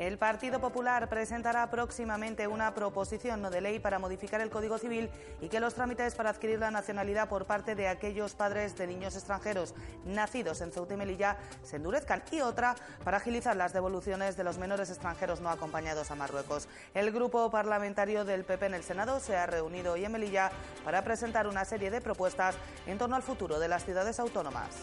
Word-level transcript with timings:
El 0.00 0.16
Partido 0.16 0.62
Popular 0.62 1.10
presentará 1.10 1.68
próximamente 1.70 2.46
una 2.46 2.72
proposición 2.72 3.42
no 3.42 3.50
de 3.50 3.60
ley 3.60 3.80
para 3.80 3.98
modificar 3.98 4.40
el 4.40 4.48
Código 4.48 4.78
Civil 4.78 5.10
y 5.42 5.50
que 5.50 5.60
los 5.60 5.74
trámites 5.74 6.14
para 6.14 6.30
adquirir 6.30 6.58
la 6.58 6.70
nacionalidad 6.70 7.28
por 7.28 7.44
parte 7.44 7.74
de 7.74 7.86
aquellos 7.86 8.34
padres 8.34 8.78
de 8.78 8.86
niños 8.86 9.14
extranjeros 9.14 9.74
nacidos 10.06 10.62
en 10.62 10.72
Ceuta 10.72 10.94
y 10.94 10.96
Melilla 10.96 11.36
se 11.62 11.76
endurezcan 11.76 12.22
y 12.30 12.40
otra 12.40 12.76
para 13.04 13.18
agilizar 13.18 13.54
las 13.56 13.74
devoluciones 13.74 14.38
de 14.38 14.44
los 14.44 14.56
menores 14.56 14.88
extranjeros 14.88 15.42
no 15.42 15.50
acompañados 15.50 16.10
a 16.10 16.14
Marruecos. 16.14 16.66
El 16.94 17.12
grupo 17.12 17.50
parlamentario 17.50 18.24
del 18.24 18.44
PP 18.44 18.64
en 18.64 18.74
el 18.74 18.84
Senado 18.84 19.20
se 19.20 19.36
ha 19.36 19.44
reunido 19.44 19.92
hoy 19.92 20.06
en 20.06 20.12
Melilla 20.12 20.50
para 20.82 21.04
presentar 21.04 21.46
una 21.46 21.66
serie 21.66 21.90
de 21.90 22.00
propuestas 22.00 22.54
en 22.86 22.96
torno 22.96 23.16
al 23.16 23.22
futuro 23.22 23.58
de 23.58 23.68
las 23.68 23.84
ciudades 23.84 24.18
autónomas. 24.18 24.78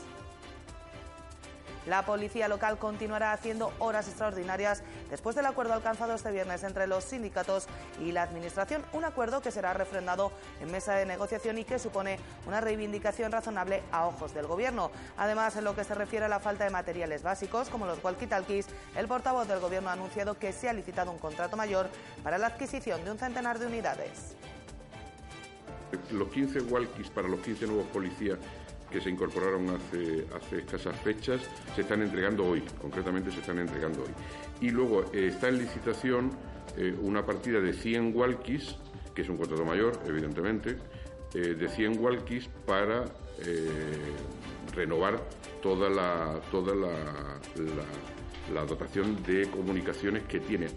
La 1.88 2.06
policía 2.06 2.50
local 2.50 2.78
continuará 2.78 3.32
haciendo 3.32 3.72
horas 3.80 4.10
extraordinarias 4.10 4.84
después 5.10 5.38
del 5.38 5.46
acuerdo 5.46 5.74
alcanzado 5.74 6.14
este 6.16 6.32
viernes 6.32 6.64
entre 6.64 6.86
los 6.86 7.06
sindicatos 7.06 7.68
y 8.02 8.12
la 8.12 8.24
Administración, 8.24 8.84
un 8.92 9.06
acuerdo 9.06 9.42
que 9.42 9.52
será 9.52 9.74
refrendado 9.74 10.34
en 10.60 10.70
mesa 10.70 10.96
de 10.96 11.06
negociación 11.06 11.58
y 11.58 11.64
que 11.64 11.80
supone 11.80 12.20
una 12.46 12.60
reivindicación 12.60 13.32
razonable 13.32 13.84
a 13.94 14.06
ojos 14.06 14.34
del 14.34 14.48
Gobierno. 14.48 14.92
Además, 15.16 15.56
en 15.56 15.64
lo 15.64 15.76
que 15.76 15.86
se 15.86 15.96
refiere 15.96 16.26
a 16.26 16.30
la 16.30 16.42
falta 16.42 16.66
de 16.66 16.72
materiales 16.72 17.24
básicos, 17.24 17.70
como 17.70 17.86
los 17.86 18.04
walkie-talkies, 18.04 18.66
el 18.98 19.08
portavoz 19.08 19.48
del 19.48 19.62
Gobierno 19.62 19.90
ha 19.90 19.94
anunciado 19.94 20.38
que 20.38 20.52
se 20.52 20.68
ha 20.68 20.74
licitado 20.74 21.10
un 21.12 21.20
contrato 21.20 21.56
mayor 21.56 21.88
para 22.22 22.38
la 22.38 22.48
adquisición 22.48 23.06
de 23.06 23.12
un 23.12 23.18
centenar 23.18 23.60
de 23.60 23.68
unidades. 23.68 24.36
Los 26.12 26.28
15 26.28 26.64
walkies 26.64 27.10
para 27.10 27.30
los 27.30 27.40
15 27.40 27.66
nuevos 27.66 27.88
policías 27.88 28.40
que 28.92 29.02
se 29.02 29.10
incorporaron 29.10 29.70
hace, 29.70 30.26
hace 30.36 30.60
escasas 30.60 31.00
fechas, 31.02 31.42
se 31.76 31.82
están 31.82 32.02
entregando 32.02 32.46
hoy, 32.46 32.64
concretamente 32.82 33.32
se 33.32 33.40
están 33.40 33.60
entregando 33.60 34.02
hoy. 34.02 34.12
Y 34.62 34.72
luego 34.72 35.04
eh, 35.14 35.28
está 35.28 35.50
en 35.50 35.60
licitación 35.60 36.32
eh, 36.78 36.96
una 37.02 37.26
partida 37.26 37.60
de 37.60 37.74
100 37.74 38.16
walkies, 38.16 38.78
que 39.14 39.24
es 39.24 39.30
un 39.30 39.38
contrato 39.38 39.66
mayor, 39.66 40.00
evidentemente, 40.06 40.78
eh, 41.34 41.40
de 41.56 41.68
100 41.68 42.00
walkies 42.00 42.48
para 42.66 43.06
renovar 44.74 45.22
toda 45.62 45.90
la, 45.90 46.42
toda 46.50 46.74
la, 46.74 46.90
la 48.52 48.66
dotación 48.66 49.22
de 49.24 49.48
comunicaciones 49.52 50.24
que 50.24 50.40
tiene 50.40 50.68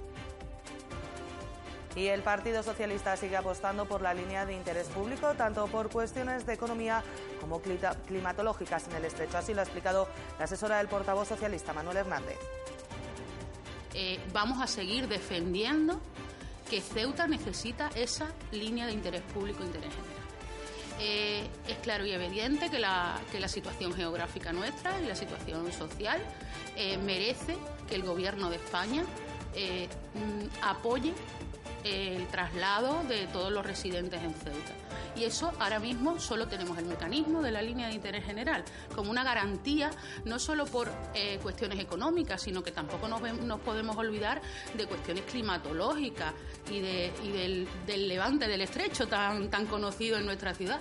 y 1.97 2.07
el 2.07 2.23
Partido 2.23 2.63
Socialista 2.63 3.17
sigue 3.17 3.37
apostando 3.37 3.85
por 3.85 4.01
la 4.01 4.15
línea 4.15 4.47
de 4.47 4.55
interés 4.55 4.89
público, 4.89 5.35
tanto 5.35 5.67
por 5.67 5.91
cuestiones 5.91 6.47
de 6.47 6.55
economía 6.55 7.03
como 7.41 7.61
climatológicas 7.61 8.87
en 8.89 8.97
el 8.97 9.05
estrecho. 9.05 9.39
Así 9.39 9.55
lo 9.55 9.61
ha 9.61 9.65
explicado 9.65 10.09
la 10.39 10.45
asesora 10.45 10.79
del 10.79 10.89
portavoz 10.89 11.29
socialista, 11.29 11.73
Manuel 11.73 11.99
Hernández. 11.99 12.39
Eh, 13.95 14.21
vamos 14.33 14.63
a 14.63 14.69
seguir 14.69 15.09
defendiendo 15.09 16.01
que 16.69 16.81
Ceuta 16.81 17.27
necesita 17.27 17.91
esa 17.97 18.29
línea 18.53 18.87
de 18.87 18.93
interés 18.93 19.23
público 19.23 19.65
interés 19.65 19.91
general. 19.93 20.15
Eh, 21.01 21.49
es 21.67 21.79
claro 21.79 22.05
y 22.07 22.13
evidente 22.13 22.71
que 22.71 22.79
la, 22.79 23.21
situación 23.49 23.93
geográfica 23.95 24.53
nuestra 24.53 25.01
y 25.01 25.07
la 25.07 25.17
situación 25.17 25.73
social 25.73 26.21
eh, 26.77 26.99
merece 26.99 27.57
que 27.89 27.97
el 27.97 28.03
Gobierno 28.03 28.49
de 28.49 28.57
España 28.57 29.03
mm, 29.03 30.63
apoye 30.63 31.15
el 31.85 32.27
traslado 32.29 33.03
de 33.05 33.27
todos 33.29 33.53
los 33.53 33.65
residentes 33.65 34.23
en 34.23 34.35
Ceuta. 34.35 34.73
Y 35.17 35.25
eso 35.25 35.53
ahora 35.59 35.81
mismo 35.81 36.21
solo 36.21 36.47
tenemos 36.47 36.79
el 36.79 36.87
mecanismo 36.87 37.43
de 37.43 37.51
la 37.51 37.63
línea 37.63 37.89
de 37.89 37.95
interés 37.95 38.25
general 38.25 38.65
como 38.95 39.11
una 39.11 39.25
garantía, 39.25 39.91
no 40.25 40.39
solo 40.39 40.67
por 40.67 40.89
eh, 41.15 41.39
cuestiones 41.43 41.79
económicas, 41.79 42.43
sino 42.43 42.63
que 42.63 42.71
tampoco 42.71 43.09
nos, 43.09 43.21
podemos 43.61 43.97
olvidar 43.97 44.41
de 44.77 44.87
cuestiones 44.87 45.25
climatológicas 45.25 46.33
y, 46.71 46.81
de, 46.81 47.13
y 47.25 47.31
del, 47.31 47.69
del 47.87 48.09
levante 48.09 48.47
del 48.47 48.61
estrecho 48.61 49.09
tan 49.09 49.67
conocido 49.67 50.17
en 50.19 50.27
nuestra 50.27 50.55
ciudad. 50.55 50.81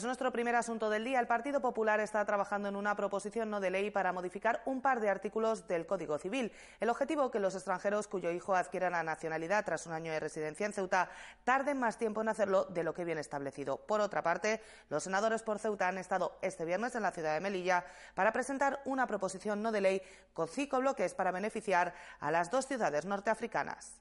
Es 0.00 0.06
nuestro 0.06 0.32
primer 0.32 0.56
asunto 0.56 0.88
del 0.88 1.04
día. 1.04 1.20
El 1.20 1.26
Partido 1.26 1.60
Popular 1.60 2.00
está 2.00 2.24
trabajando 2.24 2.70
en 2.70 2.76
una 2.76 2.96
proposición 2.96 3.50
no 3.50 3.60
de 3.60 3.68
ley 3.68 3.90
para 3.90 4.14
modificar 4.14 4.62
un 4.64 4.80
par 4.80 4.98
de 4.98 5.10
artículos 5.10 5.68
del 5.68 5.84
Código 5.84 6.16
Civil. 6.16 6.52
El 6.80 6.88
objetivo 6.88 7.30
que 7.30 7.38
los 7.38 7.54
extranjeros 7.54 8.08
cuyo 8.08 8.30
hijo 8.30 8.54
adquiera 8.54 8.88
la 8.88 9.02
nacionalidad 9.02 9.62
tras 9.62 9.86
un 9.86 9.92
año 9.92 10.10
de 10.10 10.18
residencia 10.18 10.64
en 10.64 10.72
Ceuta 10.72 11.10
tarden 11.44 11.78
más 11.78 11.98
tiempo 11.98 12.22
en 12.22 12.30
hacerlo 12.30 12.64
de 12.64 12.82
lo 12.82 12.94
que 12.94 13.04
viene 13.04 13.20
establecido. 13.20 13.76
Por 13.76 14.00
otra 14.00 14.22
parte, 14.22 14.62
los 14.88 15.02
senadores 15.02 15.42
por 15.42 15.58
Ceuta 15.58 15.88
han 15.88 15.98
estado 15.98 16.38
este 16.40 16.64
viernes 16.64 16.94
en 16.94 17.02
la 17.02 17.12
ciudad 17.12 17.34
de 17.34 17.40
Melilla 17.40 17.84
para 18.14 18.32
presentar 18.32 18.80
una 18.86 19.06
proposición 19.06 19.60
no 19.60 19.70
de 19.70 19.82
ley 19.82 20.02
con 20.32 20.48
cinco 20.48 20.80
bloques 20.80 21.12
para 21.12 21.30
beneficiar 21.30 21.92
a 22.20 22.30
las 22.30 22.50
dos 22.50 22.66
ciudades 22.66 23.04
norteafricanas. 23.04 24.00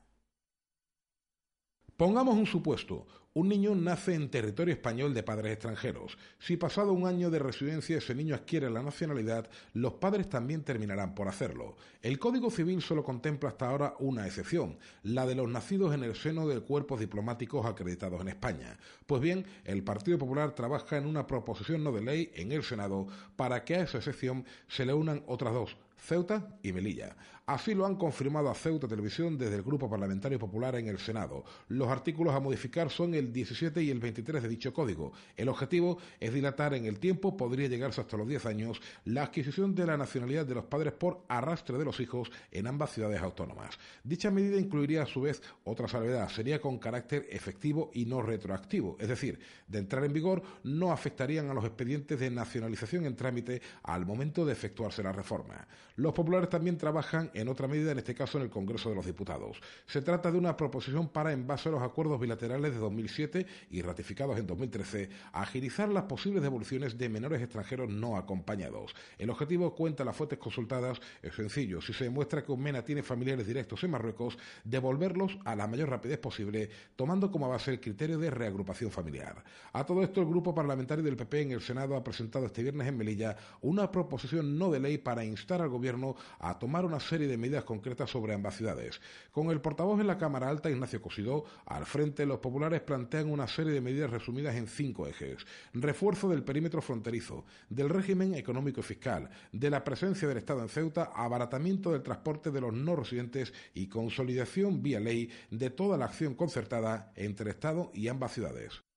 Pongamos 1.98 2.38
un 2.38 2.46
supuesto. 2.46 3.06
Un 3.36 3.48
niño 3.48 3.76
nace 3.76 4.16
en 4.16 4.32
territorio 4.32 4.74
español 4.74 5.14
de 5.14 5.22
padres 5.22 5.54
extranjeros. 5.54 6.18
Si 6.40 6.58
pasado 6.58 6.94
un 6.94 7.06
año 7.06 7.30
de 7.30 7.38
residencia 7.38 8.00
ese 8.00 8.16
niño 8.16 8.34
adquiere 8.34 8.72
la 8.72 8.82
nacionalidad, 8.82 9.48
los 9.74 9.94
padres 9.94 10.28
también 10.30 10.64
terminarán 10.64 11.14
por 11.14 11.28
hacerlo. 11.28 11.78
El 12.02 12.18
Código 12.18 12.50
Civil 12.50 12.82
solo 12.82 13.04
contempla 13.04 13.50
hasta 13.50 13.70
ahora 13.70 13.94
una 14.00 14.26
excepción, 14.26 14.80
la 15.04 15.28
de 15.28 15.36
los 15.36 15.48
nacidos 15.48 15.94
en 15.94 16.04
el 16.04 16.16
seno 16.16 16.48
de 16.48 16.60
cuerpos 16.62 17.00
diplomáticos 17.00 17.68
acreditados 17.68 18.20
en 18.22 18.30
España. 18.30 18.80
Pues 19.06 19.22
bien, 19.22 19.46
el 19.64 19.84
Partido 19.84 20.18
Popular 20.18 20.56
trabaja 20.56 20.98
en 20.98 21.06
una 21.06 21.28
proposición 21.28 21.84
no 21.84 21.92
de 21.92 22.02
ley 22.02 22.32
en 22.34 22.52
el 22.52 22.64
Senado 22.64 23.06
para 23.36 23.64
que 23.64 23.76
a 23.76 23.82
esa 23.84 24.00
excepción 24.00 24.44
se 24.68 24.88
le 24.88 24.94
unan 24.96 25.22
otras 25.28 25.54
dos, 25.54 25.78
Ceuta 26.00 26.58
y 26.64 26.72
Melilla. 26.72 27.16
Así 27.46 27.74
lo 27.74 27.88
han 27.88 27.96
confirmado 27.96 28.50
a 28.50 28.54
Ceuta 28.54 28.88
Televisión 28.88 29.36
desde 29.36 29.56
el 29.56 29.64
Grupo 29.64 29.90
Parlamentario 29.90 30.38
Popular 30.38 30.76
en 30.76 30.88
el 30.88 31.00
Senado. 31.00 31.44
Los 31.68 31.88
artículos 31.88 32.36
a 32.36 32.40
modificar 32.40 32.92
son 32.92 33.16
17 33.22 33.84
y 33.84 33.90
el 33.90 34.00
23 34.00 34.44
de 34.44 34.50
dicho 34.50 34.74
código. 34.74 35.12
El 35.36 35.50
objetivo 35.50 35.98
es 36.20 36.34
dilatar 36.34 36.74
en 36.74 36.86
el 36.86 37.00
tiempo, 37.00 37.38
podría 37.38 37.68
llegarse 37.68 38.02
hasta 38.02 38.18
los 38.18 38.28
10 38.28 38.46
años, 38.46 38.82
la 39.06 39.24
adquisición 39.24 39.76
de 39.76 39.86
la 39.86 39.98
nacionalidad 39.98 40.46
de 40.46 40.56
los 40.56 40.66
padres 40.66 40.94
por 40.94 41.26
arrastre 41.28 41.78
de 41.78 41.86
los 41.86 42.00
hijos 42.00 42.32
en 42.52 42.68
ambas 42.68 42.92
ciudades 42.94 43.22
autónomas. 43.22 43.78
Dicha 44.04 44.32
medida 44.32 44.58
incluiría 44.58 45.04
a 45.04 45.06
su 45.06 45.22
vez 45.22 45.42
otra 45.64 45.88
salvedad, 45.88 46.30
sería 46.30 46.60
con 46.62 46.80
carácter 46.80 47.28
efectivo 47.30 47.92
y 47.94 48.06
no 48.06 48.22
retroactivo, 48.22 48.98
es 49.00 49.08
decir, 49.08 49.40
de 49.68 49.80
entrar 49.80 50.04
en 50.04 50.14
vigor 50.14 50.42
no 50.64 50.92
afectarían 50.92 51.50
a 51.50 51.54
los 51.54 51.66
expedientes 51.66 52.20
de 52.20 52.30
nacionalización 52.30 53.06
en 53.06 53.16
trámite 53.16 53.62
al 53.84 54.06
momento 54.06 54.46
de 54.46 54.54
efectuarse 54.54 55.04
la 55.04 55.12
reforma. 55.12 55.68
Los 55.96 56.14
populares 56.14 56.50
también 56.50 56.78
trabajan 56.78 57.30
en 57.34 57.50
otra 57.50 57.68
medida, 57.68 57.92
en 57.92 58.00
este 58.00 58.16
caso 58.16 58.38
en 58.38 58.46
el 58.46 58.50
Congreso 58.50 58.90
de 58.90 58.96
los 58.96 59.06
Diputados. 59.06 59.60
Se 59.86 60.02
trata 60.02 60.32
de 60.32 60.38
una 60.38 60.56
proposición 60.56 61.10
para, 61.10 61.34
en 61.34 61.46
base 61.46 61.70
a 61.70 61.74
los 61.74 61.82
acuerdos 61.82 62.20
bilaterales 62.20 62.72
de 62.74 62.80
2007 63.10 63.46
y 63.72 63.82
ratificados 63.82 64.38
en 64.38 64.48
2013, 64.48 65.10
agilizar 65.34 65.90
las 65.90 66.04
posibles 66.04 66.44
devoluciones 66.44 66.98
de 66.98 67.10
menores 67.10 67.42
extranjeros 67.42 67.90
no 67.90 68.18
acompañados. 68.18 68.96
El 69.18 69.30
objetivo, 69.30 69.76
cuenta 69.76 70.06
las 70.06 70.16
fuentes 70.16 70.40
consultadas, 70.40 71.00
es 71.22 71.34
sencillo. 71.34 71.82
Si 71.82 71.94
se 71.94 72.06
demuestra 72.06 72.44
que 72.44 72.52
un 72.52 72.62
MENA 72.62 72.84
tiene 72.84 73.04
familiares 73.04 73.48
directos 73.48 73.84
en 73.84 73.92
Marruecos, 73.92 74.38
devolverlos 74.64 75.38
a 75.46 75.56
la 75.56 75.68
mayor 75.68 75.90
rapidez 75.90 76.20
posible, 76.20 76.70
tomando 76.96 77.32
como 77.32 77.50
base 77.50 77.72
el 77.72 77.80
criterio 77.80 78.18
de 78.18 78.30
reagrupación 78.30 78.92
familiar. 78.92 79.44
A 79.74 79.86
todo 79.86 80.04
esto, 80.04 80.22
el 80.22 80.28
Grupo 80.28 80.54
Parlamentario 80.54 81.04
del 81.04 81.18
PP 81.18 81.42
en 81.42 81.52
el 81.52 81.62
Senado 81.62 81.96
ha 81.96 82.04
presentado 82.04 82.46
este 82.46 82.64
viernes 82.64 82.88
en 82.88 82.98
Melilla 82.98 83.36
una 83.62 83.92
proposición 83.92 84.58
no 84.58 84.70
de 84.72 84.80
ley 84.80 84.98
para 84.98 85.24
instar 85.24 85.62
al 85.62 85.70
Gobierno 85.70 86.16
a 86.40 86.58
tomar 86.60 86.86
una 86.86 87.00
serie 87.00 87.28
de 87.28 87.38
medidas 87.38 87.64
concretas 87.64 88.10
sobre 88.10 88.34
ambas 88.34 88.56
ciudades. 88.56 89.02
Con 89.32 89.50
el 89.50 89.62
portavoz 89.62 90.00
en 90.00 90.08
la 90.08 90.18
Cámara 90.18 90.50
Alta, 90.50 90.70
Ignacio 90.70 91.02
Cosidó, 91.02 91.46
al 91.66 91.86
frente, 91.86 92.26
los 92.26 92.40
populares 92.40 92.82
plantean 92.82 92.99
una 93.26 93.48
serie 93.48 93.72
de 93.72 93.82
medidas 93.82 94.10
resumidas 94.10 94.56
en 94.56 94.68
cinco 94.68 95.08
ejes. 95.08 95.46
Refuerzo 95.74 96.30
del 96.30 96.44
perímetro 96.44 96.82
fronterizo, 96.82 97.46
del 97.70 97.90
régimen 97.90 98.36
económico 98.36 98.82
y 98.82 98.84
fiscal, 98.84 99.30
de 99.52 99.70
la 99.70 99.84
presencia 99.84 100.28
del 100.28 100.38
Estado 100.38 100.62
en 100.62 100.70
Ceuta, 100.70 101.12
abaratamiento 101.16 101.92
del 101.92 102.04
transporte 102.04 102.52
de 102.52 102.62
los 102.62 102.74
no 102.74 102.96
residentes 102.96 103.54
y 103.74 103.88
consolidación 103.88 104.82
vía 104.82 105.00
ley 105.00 105.30
de 105.52 105.70
toda 105.70 105.98
la 105.98 106.06
acción 106.06 106.36
concertada 106.36 107.12
entre 107.16 107.52
Estado 107.52 107.92
y 107.94 108.08
ambas 108.08 108.34
ciudades. 108.34 108.89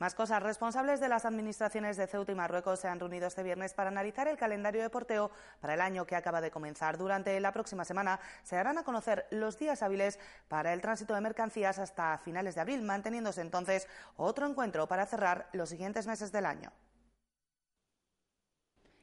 Más 0.00 0.14
cosas. 0.14 0.42
Responsables 0.42 0.98
de 0.98 1.10
las 1.10 1.26
administraciones 1.26 1.98
de 1.98 2.06
Ceuta 2.06 2.32
y 2.32 2.34
Marruecos 2.34 2.80
se 2.80 2.88
han 2.88 2.98
reunido 2.98 3.26
este 3.26 3.42
viernes 3.42 3.74
para 3.74 3.90
analizar 3.90 4.28
el 4.28 4.38
calendario 4.38 4.80
de 4.80 4.88
porteo 4.88 5.30
para 5.60 5.74
el 5.74 5.80
año 5.82 6.06
que 6.06 6.16
acaba 6.16 6.40
de 6.40 6.50
comenzar. 6.50 6.96
Durante 6.96 7.38
la 7.38 7.52
próxima 7.52 7.84
semana 7.84 8.18
se 8.42 8.56
darán 8.56 8.78
a 8.78 8.82
conocer 8.82 9.26
los 9.30 9.58
días 9.58 9.82
hábiles 9.82 10.18
para 10.48 10.72
el 10.72 10.80
tránsito 10.80 11.14
de 11.14 11.20
mercancías 11.20 11.78
hasta 11.78 12.16
finales 12.16 12.54
de 12.54 12.62
abril, 12.62 12.80
manteniéndose 12.80 13.42
entonces 13.42 13.86
otro 14.16 14.46
encuentro 14.46 14.88
para 14.88 15.04
cerrar 15.04 15.50
los 15.52 15.68
siguientes 15.68 16.06
meses 16.06 16.32
del 16.32 16.46
año. 16.46 16.72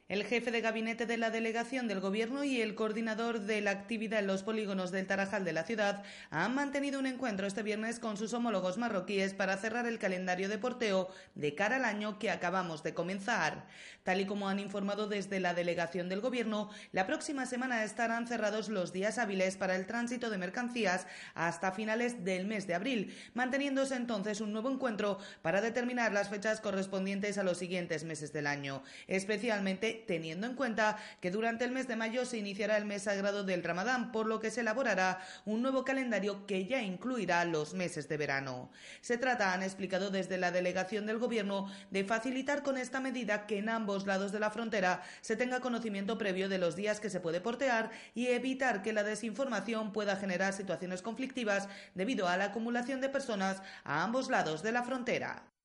El 0.09 0.23
jefe 0.23 0.51
de 0.51 0.61
gabinete 0.61 1.05
de 1.05 1.17
la 1.17 1.31
delegación 1.31 1.89
del 1.89 1.99
Gobierno 1.99 2.45
y 2.45 2.61
el 2.61 2.75
coordinador 2.75 3.41
de 3.41 3.59
la 3.59 3.71
actividad 3.71 4.21
en 4.21 4.27
los 4.27 4.41
polígonos 4.41 4.91
del 4.91 5.05
Tarajal 5.05 5.43
de 5.43 5.51
la 5.51 5.65
ciudad 5.65 6.01
han 6.29 6.55
mantenido 6.55 6.97
un 6.97 7.07
encuentro 7.07 7.45
este 7.45 7.61
viernes 7.61 7.99
con 7.99 8.15
sus 8.15 8.31
homólogos 8.33 8.77
marroquíes 8.77 9.33
para 9.33 9.57
cerrar 9.57 9.85
el 9.85 9.99
calendario 9.99 10.47
de 10.47 10.57
porteo 10.57 11.09
de 11.35 11.55
cara 11.55 11.75
al 11.75 11.83
año 11.83 12.19
que 12.19 12.31
acabamos 12.31 12.83
de 12.83 12.93
comenzar. 12.93 13.65
Tal 14.03 14.21
y 14.21 14.25
como 14.25 14.47
han 14.47 14.59
informado 14.59 15.09
desde 15.09 15.41
la 15.41 15.53
delegación 15.53 16.07
del 16.07 16.21
Gobierno, 16.21 16.69
la 16.93 17.05
próxima 17.05 17.45
semana 17.45 17.83
estarán 17.83 18.29
cerrados 18.29 18.69
los 18.69 18.93
días 18.93 19.17
hábiles 19.17 19.57
para 19.57 19.75
el 19.75 19.87
tránsito 19.87 20.29
de 20.29 20.37
mercancías 20.37 21.05
hasta 21.35 21.73
finales 21.73 22.23
del 22.23 22.47
mes 22.47 22.65
de 22.65 22.75
abril, 22.75 23.13
manteniéndose 23.33 23.95
entonces 23.95 24.39
un 24.39 24.53
nuevo 24.53 24.71
encuentro 24.71 25.19
para 25.41 25.59
determinar 25.59 26.13
las 26.13 26.29
fechas 26.29 26.61
correspondientes 26.61 27.37
a 27.37 27.43
los 27.43 27.57
siguientes 27.57 28.05
meses 28.05 28.31
del 28.31 28.47
año, 28.47 28.83
especialmente 29.07 29.96
teniendo 30.05 30.47
en 30.47 30.55
cuenta 30.55 30.97
que 31.21 31.31
durante 31.31 31.65
el 31.65 31.71
mes 31.71 31.87
de 31.87 31.95
mayo 31.95 32.25
se 32.25 32.37
iniciará 32.37 32.77
el 32.77 32.85
mes 32.85 33.03
sagrado 33.03 33.43
del 33.43 33.63
Ramadán, 33.63 34.11
por 34.11 34.27
lo 34.27 34.39
que 34.39 34.51
se 34.51 34.61
elaborará 34.61 35.19
un 35.45 35.61
nuevo 35.61 35.83
calendario 35.83 36.45
que 36.45 36.65
ya 36.65 36.81
incluirá 36.81 37.45
los 37.45 37.73
meses 37.73 38.07
de 38.09 38.17
verano. 38.17 38.71
Se 39.01 39.17
trata, 39.17 39.53
han 39.53 39.63
explicado 39.63 40.09
desde 40.09 40.37
la 40.37 40.51
delegación 40.51 41.05
del 41.05 41.17
Gobierno, 41.17 41.71
de 41.91 42.03
facilitar 42.03 42.63
con 42.63 42.77
esta 42.77 42.99
medida 42.99 43.47
que 43.47 43.57
en 43.57 43.69
ambos 43.69 44.05
lados 44.05 44.31
de 44.31 44.39
la 44.39 44.51
frontera 44.51 45.01
se 45.21 45.35
tenga 45.35 45.59
conocimiento 45.59 46.17
previo 46.17 46.49
de 46.49 46.57
los 46.57 46.75
días 46.75 46.99
que 46.99 47.09
se 47.09 47.19
puede 47.19 47.41
portear 47.41 47.91
y 48.13 48.27
evitar 48.27 48.81
que 48.81 48.93
la 48.93 49.03
desinformación 49.03 49.93
pueda 49.93 50.15
generar 50.15 50.53
situaciones 50.53 51.01
conflictivas 51.01 51.67
debido 51.95 52.27
a 52.27 52.37
la 52.37 52.45
acumulación 52.45 53.01
de 53.01 53.09
personas 53.09 53.61
a 53.83 54.03
ambos 54.03 54.29
lados 54.29 54.63
de 54.63 54.71
la 54.71 54.83
frontera. 54.83 55.56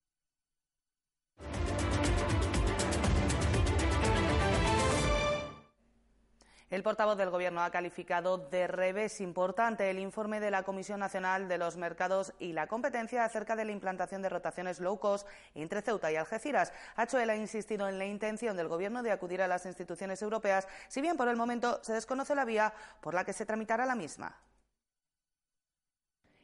El 6.73 6.83
portavoz 6.83 7.19
del 7.19 7.29
Gobierno 7.29 7.63
ha 7.63 7.71
calificado 7.71 8.39
de 8.39 8.67
revés 8.67 9.21
importante 9.21 9.91
el 9.91 9.99
informe 9.99 10.41
de 10.41 10.51
la 10.51 10.63
Comisión 10.63 11.01
Nacional 11.01 11.47
de 11.47 11.59
los 11.59 11.77
Mercados 11.77 12.33
y 12.39 12.55
la 12.55 12.67
Competencia 12.67 13.27
acerca 13.27 13.57
de 13.57 13.67
la 13.67 13.73
implantación 13.73 14.23
de 14.23 14.31
rotaciones 14.31 14.81
low 14.81 14.99
cost 14.99 15.29
entre 15.55 15.83
Ceuta 15.83 16.11
y 16.11 16.17
Algeciras. 16.17 16.73
Hachuel 16.97 17.29
ha 17.29 17.37
insistido 17.37 17.91
en 17.91 17.99
la 17.99 18.07
intención 18.07 18.57
del 18.57 18.69
Gobierno 18.69 19.03
de 19.03 19.13
acudir 19.13 19.43
a 19.43 19.49
las 19.49 19.67
instituciones 19.67 20.23
europeas, 20.23 20.67
si 20.89 21.03
bien 21.03 21.19
por 21.19 21.29
el 21.29 21.37
momento 21.37 21.79
se 21.85 21.93
desconoce 21.93 22.35
la 22.35 22.47
vía 22.47 22.73
por 23.03 23.13
la 23.13 23.27
que 23.27 23.35
se 23.35 23.45
tramitará 23.45 23.85
la 23.85 23.95
misma. 23.95 24.35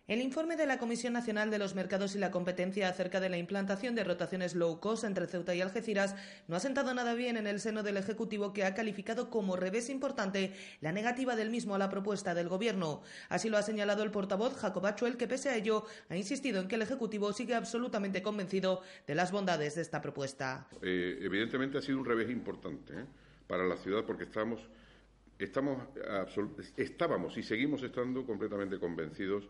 El 0.08 0.22
informe 0.22 0.56
de 0.56 0.64
la 0.64 0.78
Comisión 0.78 1.12
Nacional 1.12 1.50
de 1.50 1.58
los 1.58 1.74
Mercados 1.74 2.16
y 2.16 2.18
la 2.18 2.30
Competencia 2.30 2.88
acerca 2.88 3.20
de 3.20 3.28
la 3.28 3.36
implantación 3.36 3.94
de 3.94 4.04
rotaciones 4.04 4.54
low 4.54 4.80
cost 4.80 5.04
entre 5.04 5.26
Ceuta 5.26 5.54
y 5.54 5.60
Algeciras 5.60 6.16
no 6.46 6.56
ha 6.56 6.60
sentado 6.60 6.94
nada 6.94 7.12
bien 7.12 7.36
en 7.36 7.46
el 7.46 7.60
seno 7.60 7.82
del 7.82 7.98
Ejecutivo 7.98 8.54
que 8.54 8.64
ha 8.64 8.72
calificado 8.72 9.28
como 9.28 9.54
revés 9.54 9.90
importante 9.90 10.54
la 10.80 10.92
negativa 10.92 11.36
del 11.36 11.50
mismo 11.50 11.74
a 11.74 11.78
la 11.78 11.90
propuesta 11.90 12.32
del 12.32 12.48
Gobierno. 12.48 13.02
Así 13.28 13.50
lo 13.50 13.58
ha 13.58 13.62
señalado 13.62 14.02
el 14.02 14.10
portavoz 14.10 14.56
Jacob 14.56 14.86
Achuel, 14.86 15.18
que 15.18 15.28
pese 15.28 15.50
a 15.50 15.56
ello 15.56 15.84
ha 16.08 16.16
insistido 16.16 16.62
en 16.62 16.68
que 16.68 16.76
el 16.76 16.82
Ejecutivo 16.82 17.34
sigue 17.34 17.54
absolutamente 17.54 18.22
convencido 18.22 18.80
de 19.06 19.14
las 19.14 19.30
bondades 19.30 19.74
de 19.74 19.82
esta 19.82 20.00
propuesta. 20.00 20.68
Eh, 20.80 21.18
evidentemente 21.20 21.76
ha 21.76 21.82
sido 21.82 21.98
un 21.98 22.06
revés 22.06 22.30
importante 22.30 22.94
¿eh? 22.94 23.04
para 23.46 23.66
la 23.66 23.76
ciudad 23.76 24.06
porque 24.06 24.24
estamos, 24.24 24.58
estamos 25.38 25.82
estábamos 26.78 27.36
y 27.36 27.42
seguimos 27.42 27.82
estando 27.82 28.24
completamente 28.24 28.78
convencidos 28.78 29.46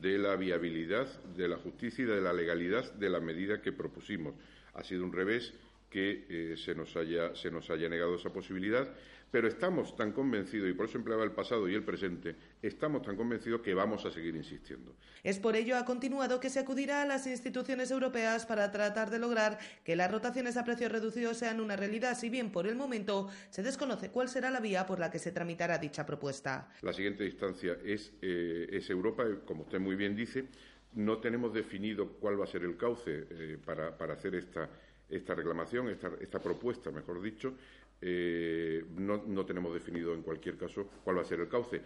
de 0.00 0.18
la 0.18 0.36
viabilidad 0.36 1.06
de 1.36 1.48
la 1.48 1.56
justicia 1.56 2.04
y 2.04 2.06
de 2.06 2.20
la 2.20 2.32
legalidad 2.32 2.92
de 2.94 3.10
la 3.10 3.20
medida 3.20 3.60
que 3.60 3.72
propusimos. 3.72 4.34
Ha 4.74 4.82
sido 4.82 5.04
un 5.04 5.12
revés 5.12 5.52
que 5.90 6.24
eh, 6.28 6.56
se, 6.56 6.74
nos 6.74 6.96
haya, 6.96 7.34
se 7.36 7.50
nos 7.50 7.68
haya 7.68 7.88
negado 7.88 8.16
esa 8.16 8.32
posibilidad, 8.32 8.88
pero 9.32 9.48
estamos 9.48 9.96
tan 9.96 10.12
convencidos, 10.12 10.68
y 10.68 10.74
por 10.74 10.86
eso 10.86 10.98
empleaba 10.98 11.24
el 11.24 11.32
pasado 11.32 11.66
y 11.66 11.74
el 11.74 11.82
presente, 11.82 12.36
estamos 12.60 13.00
tan 13.00 13.16
convencidos 13.16 13.62
que 13.62 13.72
vamos 13.72 14.04
a 14.04 14.10
seguir 14.10 14.36
insistiendo. 14.36 14.94
Es 15.24 15.38
por 15.38 15.56
ello, 15.56 15.78
ha 15.78 15.86
continuado, 15.86 16.38
que 16.38 16.50
se 16.50 16.60
acudirá 16.60 17.00
a 17.00 17.06
las 17.06 17.26
instituciones 17.26 17.90
europeas 17.90 18.44
para 18.44 18.70
tratar 18.70 19.08
de 19.08 19.18
lograr 19.18 19.58
que 19.84 19.96
las 19.96 20.12
rotaciones 20.12 20.58
a 20.58 20.64
precios 20.64 20.92
reducidos 20.92 21.38
sean 21.38 21.60
una 21.60 21.76
realidad, 21.76 22.16
si 22.16 22.28
bien 22.28 22.52
por 22.52 22.66
el 22.66 22.76
momento 22.76 23.30
se 23.48 23.62
desconoce 23.62 24.10
cuál 24.10 24.28
será 24.28 24.50
la 24.50 24.60
vía 24.60 24.84
por 24.84 25.00
la 25.00 25.10
que 25.10 25.18
se 25.18 25.32
tramitará 25.32 25.78
dicha 25.78 26.04
propuesta. 26.04 26.68
La 26.82 26.92
siguiente 26.92 27.24
instancia 27.24 27.78
es, 27.82 28.12
eh, 28.20 28.68
es 28.70 28.90
Europa, 28.90 29.24
como 29.46 29.62
usted 29.62 29.80
muy 29.80 29.96
bien 29.96 30.14
dice, 30.14 30.44
no 30.92 31.20
tenemos 31.20 31.54
definido 31.54 32.06
cuál 32.20 32.38
va 32.38 32.44
a 32.44 32.48
ser 32.48 32.64
el 32.64 32.76
cauce 32.76 33.26
eh, 33.30 33.58
para, 33.64 33.96
para 33.96 34.12
hacer 34.12 34.34
esta 34.34 34.68
esta 35.12 35.34
reclamación, 35.34 35.88
esta, 35.90 36.10
esta 36.20 36.40
propuesta, 36.40 36.90
mejor 36.90 37.20
dicho, 37.20 37.54
eh, 38.04 38.84
no, 38.96 39.22
no, 39.26 39.46
tenemos 39.46 39.72
definido 39.72 40.12
en 40.12 40.22
cualquier 40.22 40.56
caso 40.56 40.90
cuál 41.04 41.18
va 41.18 41.22
a 41.22 41.24
ser 41.24 41.38
el 41.38 41.48
cauce. 41.48 41.80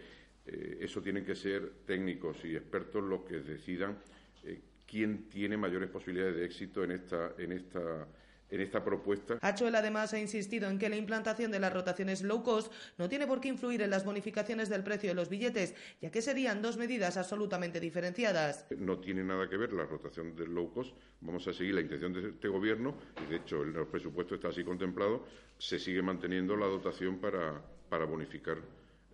Eh, 0.45 0.79
eso 0.81 1.01
tienen 1.01 1.23
que 1.23 1.35
ser 1.35 1.83
técnicos 1.85 2.43
y 2.43 2.55
expertos 2.55 3.03
los 3.03 3.21
que 3.21 3.39
decidan 3.39 3.99
eh, 4.43 4.59
quién 4.87 5.29
tiene 5.29 5.57
mayores 5.57 5.89
posibilidades 5.89 6.35
de 6.35 6.45
éxito 6.45 6.83
en 6.83 6.91
esta, 6.91 7.33
en 7.37 7.51
esta 7.51 8.07
en 8.49 8.61
esta 8.61 8.83
propuesta. 8.83 9.37
Achuel 9.41 9.75
además 9.75 10.13
ha 10.13 10.19
insistido 10.19 10.69
en 10.69 10.79
que 10.79 10.89
la 10.89 10.95
implantación 10.95 11.51
de 11.51 11.59
las 11.59 11.73
rotaciones 11.73 12.21
low 12.21 12.43
cost 12.43 12.71
no 12.97 13.09
tiene 13.09 13.27
por 13.27 13.41
qué 13.41 13.49
influir 13.49 13.81
en 13.81 13.89
las 13.89 14.05
bonificaciones 14.05 14.69
del 14.69 14.83
precio 14.83 15.09
de 15.09 15.15
los 15.15 15.29
billetes, 15.29 15.75
ya 16.01 16.11
que 16.11 16.21
serían 16.21 16.61
dos 16.61 16.77
medidas 16.77 17.17
absolutamente 17.17 17.79
diferenciadas. 17.79 18.65
No 18.77 18.99
tiene 18.99 19.23
nada 19.23 19.49
que 19.49 19.57
ver 19.57 19.73
la 19.73 19.85
rotación 19.85 20.35
del 20.35 20.53
low 20.53 20.71
cost. 20.71 20.95
Vamos 21.21 21.47
a 21.47 21.53
seguir 21.53 21.73
la 21.75 21.81
intención 21.81 22.13
de 22.13 22.29
este 22.29 22.47
Gobierno, 22.47 22.95
y 23.25 23.31
de 23.31 23.37
hecho 23.37 23.63
en 23.63 23.75
el 23.75 23.87
presupuesto 23.87 24.35
está 24.35 24.49
así 24.49 24.63
contemplado, 24.63 25.25
se 25.57 25.79
sigue 25.79 26.01
manteniendo 26.01 26.55
la 26.55 26.67
dotación 26.67 27.19
para, 27.19 27.61
para 27.89 28.05
bonificar 28.05 28.57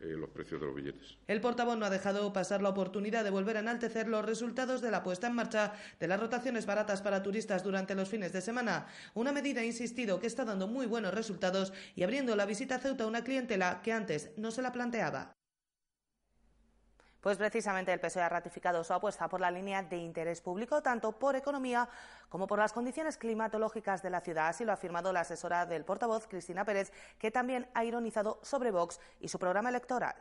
eh. 0.04 0.94
El 1.28 1.42
portavoz 1.42 1.78
no 1.78 1.86
ha 1.86 1.90
dejado 1.90 2.34
pasar 2.34 2.62
la 2.62 2.70
oportunidad 2.70 3.24
de 3.24 3.30
volver 3.30 3.58
a 3.58 3.62
enaltecer 3.62 4.08
los 4.08 4.26
resultados 4.26 4.82
de 4.82 4.92
la 4.92 5.04
puesta 5.04 5.28
en 5.28 5.36
marcha 5.36 5.74
de 6.00 6.08
las 6.08 6.20
rotaciones 6.20 6.66
baratas 6.66 7.02
para 7.02 7.24
turistas 7.24 7.64
durante 7.64 7.96
los 7.96 8.10
fines 8.10 8.34
de 8.34 8.42
semana. 8.42 8.88
Una 9.14 9.32
medida, 9.32 9.64
insistido, 9.64 10.20
que 10.20 10.28
está 10.28 10.46
dando 10.46 10.68
muy 10.68 10.86
buenos 10.86 11.14
resultados 11.14 11.74
y 11.96 12.04
abriendo 12.04 12.36
la 12.36 12.46
visita 12.46 12.76
a 12.76 12.80
Ceuta 12.80 13.04
a 13.04 13.08
una 13.08 13.24
clientela 13.24 13.82
que 13.82 13.94
antes 13.94 14.32
no 14.38 14.52
se 14.52 14.62
la 14.62 14.72
planteaba. 14.72 15.36
Pues 17.24 17.38
precisamente 17.38 17.94
el 17.94 18.02
PSOE 18.02 18.22
ha 18.22 18.28
ratificado 18.28 18.83
su 18.83 18.92
apuesta 18.92 19.30
por 19.30 19.40
la 19.40 19.50
línea 19.50 19.81
de 19.81 19.95
interés 19.95 20.42
público, 20.42 20.81
tanto 20.81 21.14
por 21.14 21.38
economía 21.38 21.88
como 22.28 22.47
por 22.47 22.59
las 22.59 22.74
condiciones 22.74 23.18
climatológicas 23.18 24.04
de 24.04 24.09
la 24.09 24.19
ciudad. 24.19 24.50
Así 24.50 24.66
lo 24.66 24.71
ha 24.71 24.74
afirmado 24.74 25.14
la 25.14 25.21
asesora 25.21 25.66
del 25.66 25.86
portavoz, 25.86 26.28
Cristina 26.28 26.66
Pérez, 26.66 26.92
que 27.18 27.31
también 27.31 27.69
ha 27.76 27.86
ironizado 27.86 28.40
sobre 28.44 28.71
Vox 28.71 29.00
y 29.21 29.30
su 29.30 29.40
programa 29.40 29.69
electoral. 29.69 30.16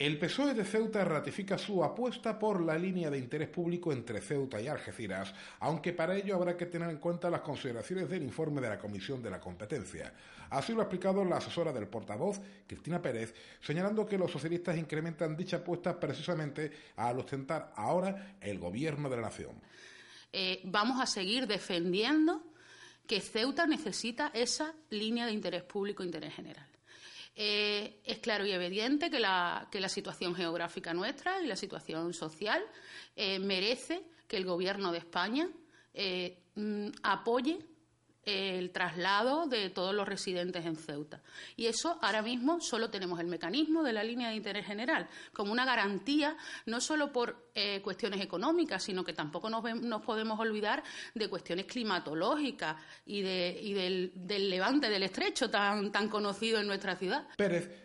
El 0.00 0.18
PSOE 0.18 0.54
de 0.54 0.64
Ceuta 0.64 1.04
ratifica 1.04 1.58
su 1.58 1.84
apuesta 1.84 2.38
por 2.38 2.62
la 2.62 2.78
línea 2.78 3.10
de 3.10 3.18
interés 3.18 3.50
público 3.50 3.92
entre 3.92 4.22
Ceuta 4.22 4.58
y 4.58 4.66
Algeciras, 4.66 5.34
aunque 5.58 5.92
para 5.92 6.16
ello 6.16 6.36
habrá 6.36 6.56
que 6.56 6.64
tener 6.64 6.88
en 6.88 6.96
cuenta 6.96 7.28
las 7.28 7.42
consideraciones 7.42 8.08
del 8.08 8.22
informe 8.22 8.62
de 8.62 8.70
la 8.70 8.78
Comisión 8.78 9.22
de 9.22 9.28
la 9.28 9.38
Competencia. 9.38 10.10
Así 10.48 10.72
lo 10.72 10.80
ha 10.80 10.84
explicado 10.84 11.22
la 11.22 11.36
asesora 11.36 11.70
del 11.70 11.86
portavoz, 11.86 12.40
Cristina 12.66 13.02
Pérez, 13.02 13.34
señalando 13.60 14.06
que 14.06 14.16
los 14.16 14.32
socialistas 14.32 14.78
incrementan 14.78 15.36
dicha 15.36 15.58
apuesta 15.58 16.00
precisamente 16.00 16.72
al 16.96 17.18
ostentar 17.18 17.74
ahora 17.76 18.38
el 18.40 18.58
gobierno 18.58 19.10
de 19.10 19.16
la 19.16 19.22
nación. 19.24 19.60
Eh, 20.32 20.62
vamos 20.64 20.98
a 20.98 21.04
seguir 21.04 21.46
defendiendo 21.46 22.42
que 23.06 23.20
Ceuta 23.20 23.66
necesita 23.66 24.30
esa 24.32 24.72
línea 24.88 25.26
de 25.26 25.32
interés 25.32 25.62
público 25.62 26.02
e 26.02 26.06
interés 26.06 26.32
general. 26.32 26.69
Eh, 27.34 28.00
es 28.04 28.18
claro 28.18 28.44
y 28.44 28.52
evidente 28.52 29.10
que 29.10 29.20
la, 29.20 29.68
situación 29.88 30.34
geográfica 30.34 30.92
nuestra 30.92 31.40
y 31.40 31.46
la 31.46 31.56
situación 31.56 32.12
social 32.12 32.62
eh, 33.16 33.38
merece 33.38 34.02
que 34.26 34.36
el 34.36 34.44
Gobierno 34.44 34.92
de 34.92 34.98
España 34.98 35.48
eh, 35.94 36.42
mm, 36.54 36.88
apoye 37.02 37.58
el 38.30 38.70
traslado 38.70 39.46
de 39.46 39.70
todos 39.70 39.94
los 39.94 40.06
residentes 40.06 40.64
en 40.64 40.76
Ceuta. 40.76 41.22
Y 41.56 41.66
eso 41.66 41.98
ahora 42.00 42.22
mismo 42.22 42.60
solo 42.60 42.90
tenemos 42.90 43.20
el 43.20 43.26
mecanismo 43.26 43.82
de 43.82 43.92
la 43.92 44.04
línea 44.04 44.28
de 44.28 44.36
interés 44.36 44.66
general 44.66 45.08
como 45.32 45.52
una 45.52 45.64
garantía, 45.64 46.36
no 46.66 46.80
solo 46.80 47.12
por 47.12 47.50
eh, 47.54 47.80
cuestiones 47.82 48.20
económicas, 48.20 48.82
sino 48.82 49.04
que 49.04 49.12
tampoco 49.12 49.50
nos, 49.50 49.62
podemos 50.02 50.38
olvidar 50.38 50.82
de 51.14 51.28
cuestiones 51.28 51.66
climatológicas 51.66 52.76
y, 53.06 53.22
del, 53.22 54.12
levante 54.28 54.88
del 54.88 55.02
estrecho 55.02 55.50
tan, 55.50 55.90
tan 55.90 56.08
conocido 56.08 56.60
en 56.60 56.66
nuestra 56.66 56.96
ciudad. 56.96 57.26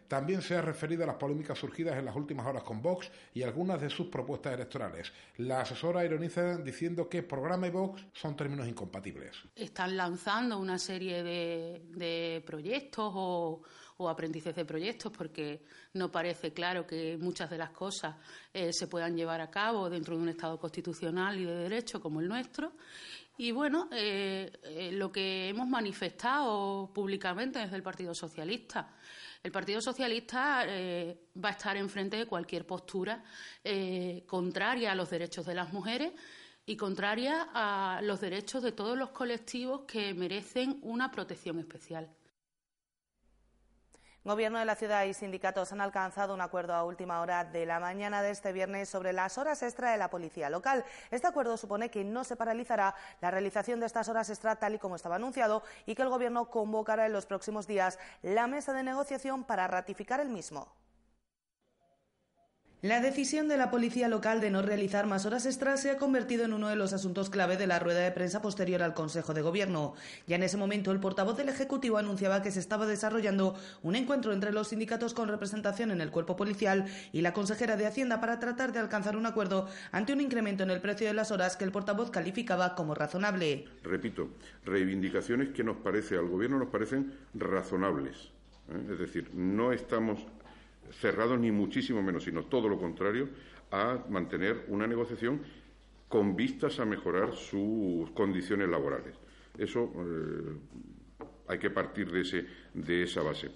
También 0.08 0.42
se 0.42 0.56
ha 0.56 0.62
referido 0.62 1.04
a 1.04 1.08
las 1.08 1.16
polémicas 1.16 1.58
surgidas 1.58 1.98
en 1.98 2.06
las 2.06 2.16
últimas 2.16 2.46
horas 2.46 2.64
con 2.64 2.82
Vox 2.82 3.10
y 3.34 3.44
algunas 3.44 3.82
de 3.82 3.90
sus 3.90 4.08
propuestas 4.08 4.54
electorales. 4.54 5.12
La 5.38 5.62
asesora 5.62 6.06
ironiza 6.06 6.58
diciendo 6.58 7.10
que 7.10 7.24
programa 7.24 7.68
y 7.68 7.72
Vox 7.72 8.06
son 8.14 8.36
términos 8.36 8.68
incompatibles. 8.68 9.36
Están 9.56 9.98
lanzando 9.98 10.58
una 10.58 10.78
serie 10.78 11.24
de, 11.24 12.44
proyectos 12.46 13.12
o, 13.16 13.62
aprendices 14.08 14.56
de 14.56 14.66
proyectos 14.66 15.12
porque 15.12 15.62
no 15.94 16.12
parece 16.12 16.52
claro 16.54 16.86
que 16.86 17.18
muchas 17.18 17.50
de 17.50 17.58
las 17.58 17.72
cosas 17.72 18.16
eh, 18.54 18.72
se 18.74 18.88
puedan 18.88 19.16
llevar 19.16 19.40
a 19.42 19.50
cabo 19.50 19.90
dentro 19.90 20.16
de 20.16 20.22
un 20.22 20.30
Estado 20.30 20.60
constitucional 20.60 21.40
y 21.40 21.46
de 21.46 21.56
derecho 21.56 22.02
como 22.02 22.20
el 22.20 22.28
nuestro. 22.28 22.74
Y 23.38 23.52
bueno, 23.52 23.90
eh, 23.92 24.52
eh, 24.64 24.92
lo 24.94 25.12
que 25.12 25.50
hemos 25.50 25.68
manifestado 25.68 26.90
públicamente 26.94 27.60
desde 27.60 27.76
el 27.76 27.84
Partido 27.84 28.14
Socialista 28.14 28.94
el 29.46 29.52
Partido 29.52 29.80
Socialista 29.80 30.66
eh, 30.68 31.20
va 31.38 31.50
a 31.50 31.52
estar 31.52 31.78
enfrente 31.78 32.18
de 32.18 32.26
cualquier 32.26 32.66
postura 32.66 33.24
eh, 33.64 34.24
contraria 34.26 34.92
a 34.92 34.96
los 34.96 35.12
derechos 35.12 35.46
de 35.46 35.54
las 35.54 35.72
mujeres 35.72 36.14
y 36.66 36.76
contraria 36.76 37.50
a 37.54 38.02
los 38.02 38.22
derechos 38.22 38.64
de 38.64 38.72
todos 38.72 38.98
los 38.98 39.12
colectivos 39.12 39.82
que 39.82 40.16
merecen 40.16 40.80
una 40.82 41.12
protección 41.12 41.60
especial. 41.60 42.10
Gobierno 44.26 44.58
de 44.58 44.66
la 44.66 44.74
ciudad 44.74 45.04
y 45.04 45.14
sindicatos 45.14 45.72
han 45.72 45.82
alcanzado 45.82 46.34
un 46.34 46.42
acuerdo 46.42 46.74
a 46.74 46.84
última 46.84 47.22
hora 47.22 47.44
de 47.44 47.68
la 47.68 47.80
mañana 47.80 48.24
de 48.24 48.32
este 48.32 48.54
viernes 48.54 48.90
sobre 48.90 49.14
las 49.14 49.38
horas 49.38 49.62
extra 49.62 49.92
de 49.92 49.98
la 49.98 50.10
policía 50.10 50.50
local. 50.50 50.84
Este 51.12 51.28
acuerdo 51.28 51.58
supone 51.58 51.92
que 51.92 52.04
no 52.04 52.24
se 52.24 52.36
paralizará 52.36 52.96
la 53.22 53.30
realización 53.30 53.80
de 53.80 53.86
estas 53.86 54.10
horas 54.10 54.28
extra 54.32 54.56
tal 54.56 54.74
y 54.74 54.80
como 54.80 54.96
estaba 54.96 55.18
anunciado 55.18 55.62
y 55.86 55.94
que 55.94 56.02
el 56.02 56.10
Gobierno 56.10 56.50
convocará 56.50 57.06
en 57.06 57.14
los 57.14 57.28
próximos 57.28 57.68
días 57.68 58.00
la 58.24 58.48
mesa 58.48 58.74
de 58.74 58.82
negociación 58.82 59.44
para 59.44 59.68
ratificar 59.68 60.20
el 60.20 60.30
mismo. 60.30 60.70
La 62.86 63.02
decisión 63.02 63.48
de 63.48 63.58
la 63.58 63.72
policía 63.72 64.08
local 64.08 64.42
de 64.42 64.52
no 64.52 64.62
realizar 64.62 65.08
más 65.08 65.26
horas 65.26 65.48
extras 65.48 65.82
se 65.82 65.90
ha 65.90 65.98
convertido 65.98 66.46
en 66.46 66.54
uno 66.54 66.68
de 66.68 66.76
los 66.76 66.94
asuntos 66.94 67.32
clave 67.32 67.58
de 67.58 67.66
la 67.66 67.80
rueda 67.80 68.02
de 68.02 68.12
prensa 68.12 68.44
posterior 68.44 68.84
al 68.84 68.94
Consejo 68.94 69.34
de 69.34 69.42
Gobierno. 69.42 69.96
Ya 70.28 70.36
en 70.36 70.44
ese 70.44 70.56
momento, 70.56 70.92
el 70.92 71.00
portavoz 71.00 71.36
del 71.36 71.50
Ejecutivo 71.50 71.98
anunciaba 71.98 72.44
que 72.44 72.52
se 72.52 72.60
estaba 72.60 72.86
desarrollando 72.86 73.56
un 73.82 73.96
encuentro 73.96 74.34
entre 74.34 74.52
los 74.52 74.68
sindicatos 74.68 75.16
con 75.16 75.30
representación 75.30 75.90
en 75.90 76.00
el 76.00 76.12
cuerpo 76.12 76.36
policial 76.36 76.86
y 77.12 77.22
la 77.22 77.34
consejera 77.34 77.76
de 77.76 77.88
Hacienda 77.88 78.22
para 78.22 78.40
tratar 78.40 78.72
de 78.72 78.78
alcanzar 78.78 79.18
un 79.18 79.26
acuerdo 79.26 79.68
ante 79.92 80.14
un 80.14 80.22
incremento 80.22 80.62
en 80.62 80.70
el 80.70 80.80
precio 80.80 81.08
de 81.08 81.16
las 81.16 81.32
horas 81.32 81.58
que 81.58 81.64
el 81.64 81.72
portavoz 81.72 82.12
calificaba 82.12 82.76
como 82.76 82.94
razonable. 82.94 83.66
Repito, 83.82 84.30
reivindicaciones 84.64 85.50
que 85.50 85.64
nos 85.64 85.78
parece 85.78 86.18
al 86.18 86.28
Gobierno 86.28 86.60
nos 86.60 86.70
parecen 86.70 87.14
razonables. 87.34 88.30
¿eh? 88.70 88.92
Es 88.92 89.00
decir, 89.00 89.32
no 89.34 89.72
estamos 89.72 90.20
cerrados 90.92 91.40
ni 91.40 91.52
muchísimo 91.52 92.02
menos, 92.02 92.24
sino 92.24 92.46
todo 92.46 92.70
lo 92.70 92.78
contrario, 92.78 93.30
a 93.72 94.06
mantener 94.10 94.66
una 94.68 94.88
negociación 94.88 95.42
con 96.08 96.36
vistas 96.36 96.80
a 96.80 96.86
mejorar 96.86 97.34
sus 97.36 98.10
condiciones 98.12 98.70
laborales. 98.70 99.16
Eso 99.58 99.92
eh, 99.96 100.58
hay 101.48 101.60
que 101.60 101.70
partir 101.70 102.12
de, 102.12 102.22
ese, 102.22 102.46
de 102.74 103.04
esa 103.04 103.22
base. 103.22 103.52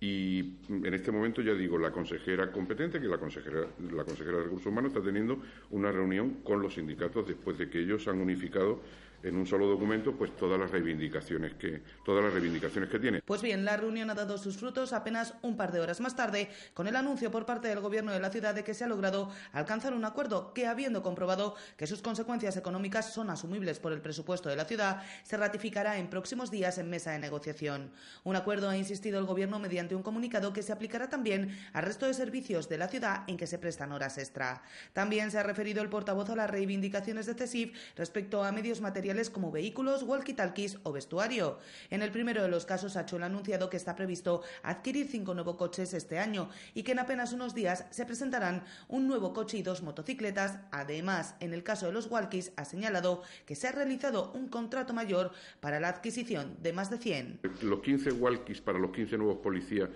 Y 0.00 0.56
en 0.68 0.94
este 0.94 1.12
momento 1.12 1.42
ya 1.42 1.54
digo, 1.54 1.78
la 1.78 1.92
consejera 1.92 2.50
competente, 2.50 3.00
que 3.00 3.06
la 3.06 3.18
consejera, 3.18 3.68
la 3.92 4.04
consejera 4.04 4.38
de 4.38 4.44
Recursos 4.44 4.66
Humanos, 4.66 4.90
está 4.92 5.00
teniendo 5.00 5.40
una 5.70 5.92
reunión 5.92 6.42
con 6.42 6.60
los 6.60 6.74
sindicatos 6.74 7.28
después 7.28 7.56
de 7.56 7.70
que 7.70 7.78
ellos 7.78 8.08
han 8.08 8.20
unificado 8.20 8.80
en 9.22 9.36
un 9.36 9.46
solo 9.46 9.66
documento 9.66 10.16
pues 10.16 10.36
todas 10.36 10.58
las 10.58 10.70
reivindicaciones 10.70 11.54
que 11.54 11.82
todas 12.04 12.24
las 12.24 12.32
reivindicaciones 12.32 12.90
que 12.90 12.98
tiene. 12.98 13.22
Pues 13.22 13.42
bien, 13.42 13.64
la 13.64 13.76
reunión 13.76 14.10
ha 14.10 14.14
dado 14.14 14.38
sus 14.38 14.56
frutos 14.56 14.92
apenas 14.92 15.34
un 15.42 15.56
par 15.56 15.72
de 15.72 15.80
horas 15.80 16.00
más 16.00 16.16
tarde 16.16 16.48
con 16.74 16.86
el 16.86 16.96
anuncio 16.96 17.30
por 17.30 17.46
parte 17.46 17.68
del 17.68 17.80
gobierno 17.80 18.12
de 18.12 18.20
la 18.20 18.30
ciudad 18.30 18.54
de 18.54 18.64
que 18.64 18.74
se 18.74 18.84
ha 18.84 18.88
logrado 18.88 19.30
alcanzar 19.52 19.94
un 19.94 20.04
acuerdo 20.04 20.52
que 20.52 20.66
habiendo 20.66 21.02
comprobado 21.02 21.54
que 21.76 21.86
sus 21.86 22.02
consecuencias 22.02 22.56
económicas 22.56 23.12
son 23.12 23.30
asumibles 23.30 23.78
por 23.78 23.92
el 23.92 24.00
presupuesto 24.00 24.48
de 24.48 24.56
la 24.56 24.64
ciudad, 24.64 25.02
se 25.22 25.36
ratificará 25.36 25.98
en 25.98 26.10
próximos 26.10 26.50
días 26.50 26.78
en 26.78 26.90
mesa 26.90 27.12
de 27.12 27.18
negociación. 27.18 27.92
Un 28.24 28.36
acuerdo 28.36 28.68
ha 28.68 28.76
insistido 28.76 29.18
el 29.18 29.26
gobierno 29.26 29.58
mediante 29.58 29.94
un 29.94 30.02
comunicado 30.02 30.52
que 30.52 30.62
se 30.62 30.72
aplicará 30.72 31.08
también 31.08 31.56
al 31.72 31.84
resto 31.84 32.06
de 32.06 32.14
servicios 32.14 32.68
de 32.68 32.78
la 32.78 32.88
ciudad 32.88 33.24
en 33.26 33.36
que 33.36 33.46
se 33.46 33.58
prestan 33.58 33.92
horas 33.92 34.18
extra. 34.18 34.62
También 34.92 35.30
se 35.30 35.38
ha 35.38 35.42
referido 35.42 35.82
el 35.82 35.88
portavoz 35.88 36.30
a 36.30 36.36
las 36.36 36.50
reivindicaciones 36.50 37.26
de 37.26 37.34
CESIF 37.34 37.76
respecto 37.96 38.42
a 38.42 38.52
medios 38.52 38.80
materiales 38.80 39.11
como 39.30 39.50
vehículos, 39.50 40.02
walkie-talkies 40.02 40.78
o 40.82 40.92
vestuario. 40.92 41.58
En 41.90 42.02
el 42.02 42.10
primero 42.10 42.42
de 42.42 42.48
los 42.48 42.66
casos, 42.66 42.96
Achol 42.96 43.22
ha 43.22 43.26
anunciado 43.26 43.68
que 43.70 43.76
está 43.76 43.94
previsto 43.94 44.42
adquirir 44.62 45.08
cinco 45.08 45.34
nuevos 45.34 45.56
coches 45.56 45.94
este 45.94 46.18
año 46.18 46.48
y 46.74 46.82
que 46.82 46.92
en 46.92 46.98
apenas 46.98 47.32
unos 47.32 47.54
días 47.54 47.86
se 47.90 48.06
presentarán 48.06 48.64
un 48.88 49.06
nuevo 49.06 49.32
coche 49.32 49.58
y 49.58 49.62
dos 49.62 49.82
motocicletas. 49.82 50.58
Además, 50.70 51.34
en 51.40 51.52
el 51.52 51.62
caso 51.62 51.86
de 51.86 51.92
los 51.92 52.10
walkies, 52.10 52.52
ha 52.56 52.64
señalado 52.64 53.22
que 53.46 53.54
se 53.54 53.68
ha 53.68 53.72
realizado 53.72 54.32
un 54.32 54.48
contrato 54.48 54.92
mayor 54.92 55.32
para 55.60 55.80
la 55.80 55.88
adquisición 55.88 56.56
de 56.62 56.72
más 56.72 56.90
de 56.90 56.98
100. 56.98 57.40
Los 57.62 57.80
15 57.80 58.12
walkies 58.12 58.60
para 58.60 58.78
los 58.78 58.90
15 58.92 59.18
nuevos 59.18 59.38
policías 59.38 59.88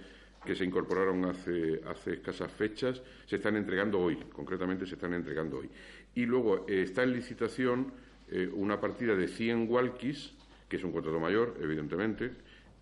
que 0.45 0.55
se 0.55 0.65
incorporaron 0.65 1.25
hace, 1.25 1.83
hace 1.87 2.15
escasas 2.15 2.51
fechas 2.53 3.03
se 3.27 3.37
están 3.37 3.57
entregando 3.57 3.99
hoy, 3.99 4.17
concretamente 4.33 4.87
se 4.87 4.95
están 4.95 5.13
entregando 5.13 5.59
hoy. 5.59 5.69
Y 6.15 6.25
luego 6.25 6.65
eh, 6.69 6.83
está 6.83 7.03
en 7.03 7.13
licitación 7.13 7.93
eh, 8.29 8.51
una 8.53 8.81
partida 8.81 9.15
de 9.15 9.29
100 9.29 9.71
walkies, 9.71 10.35
que 10.69 10.77
es 10.77 10.85
un 10.85 10.93
contrato 10.93 11.21
mayor, 11.21 11.57
evidentemente, 11.61 12.33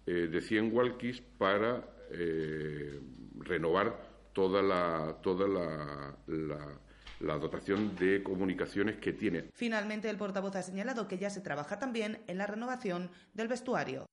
eh, 0.06 0.28
de 0.30 0.40
100 0.40 0.74
walkies 0.74 1.20
para 1.38 1.84
eh, 2.10 3.00
renovar 3.40 4.14
toda 4.32 4.62
la, 4.62 5.18
toda 5.22 5.46
la, 5.46 6.16
la 7.20 7.38
dotación 7.38 7.94
de 7.96 8.22
comunicaciones 8.22 8.96
que 8.96 9.12
tiene. 9.12 9.44
Finalmente, 9.52 10.10
el 10.10 10.16
portavoz 10.16 10.56
ha 10.56 10.62
señalado 10.62 11.08
que 11.08 11.18
ya 11.18 11.30
se 11.30 11.40
trabaja 11.40 11.78
también 11.78 12.22
en 12.26 12.38
la 12.38 12.46
renovación 12.46 13.10
del 13.32 13.48
vestuario. 13.48 14.06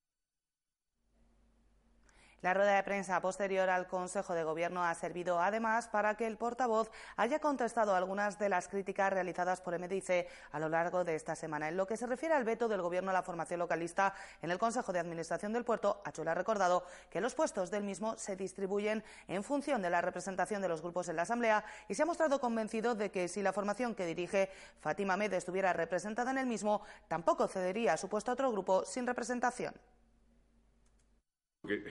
La 2.41 2.55
rueda 2.55 2.75
de 2.75 2.81
prensa 2.81 3.21
posterior 3.21 3.69
al 3.69 3.85
Consejo 3.85 4.33
de 4.33 4.43
Gobierno 4.43 4.83
ha 4.83 4.95
servido 4.95 5.39
además 5.39 5.87
para 5.87 6.17
que 6.17 6.25
el 6.25 6.37
portavoz 6.37 6.89
haya 7.15 7.37
contestado 7.37 7.93
algunas 7.93 8.39
de 8.39 8.49
las 8.49 8.67
críticas 8.67 9.13
realizadas 9.13 9.61
por 9.61 9.77
MDIC 9.77 10.27
a 10.51 10.59
lo 10.59 10.67
largo 10.67 11.03
de 11.03 11.13
esta 11.13 11.35
semana. 11.35 11.69
En 11.69 11.77
lo 11.77 11.85
que 11.85 11.97
se 11.97 12.07
refiere 12.07 12.33
al 12.33 12.43
veto 12.43 12.67
del 12.67 12.81
Gobierno 12.81 13.11
a 13.11 13.13
la 13.13 13.21
formación 13.21 13.59
localista 13.59 14.15
en 14.41 14.49
el 14.49 14.57
Consejo 14.57 14.91
de 14.91 14.97
Administración 14.97 15.53
del 15.53 15.65
puerto, 15.65 16.01
Achula 16.03 16.31
ha 16.31 16.35
recordado 16.35 16.83
que 17.11 17.21
los 17.21 17.35
puestos 17.35 17.69
del 17.69 17.83
mismo 17.83 18.17
se 18.17 18.35
distribuyen 18.35 19.03
en 19.27 19.43
función 19.43 19.83
de 19.83 19.91
la 19.91 20.01
representación 20.01 20.63
de 20.63 20.69
los 20.69 20.81
grupos 20.81 21.09
en 21.09 21.17
la 21.17 21.21
Asamblea 21.21 21.63
y 21.87 21.93
se 21.93 22.01
ha 22.01 22.07
mostrado 22.07 22.41
convencido 22.41 22.95
de 22.95 23.11
que 23.11 23.27
si 23.27 23.43
la 23.43 23.53
formación 23.53 23.93
que 23.93 24.07
dirige 24.07 24.49
Fátima 24.79 25.15
Med 25.15 25.31
estuviera 25.33 25.73
representada 25.73 26.31
en 26.31 26.39
el 26.39 26.47
mismo, 26.47 26.81
tampoco 27.07 27.47
cedería 27.47 27.97
su 27.97 28.09
puesto 28.09 28.31
a 28.31 28.33
otro 28.33 28.51
grupo 28.51 28.83
sin 28.83 29.05
representación. 29.05 29.75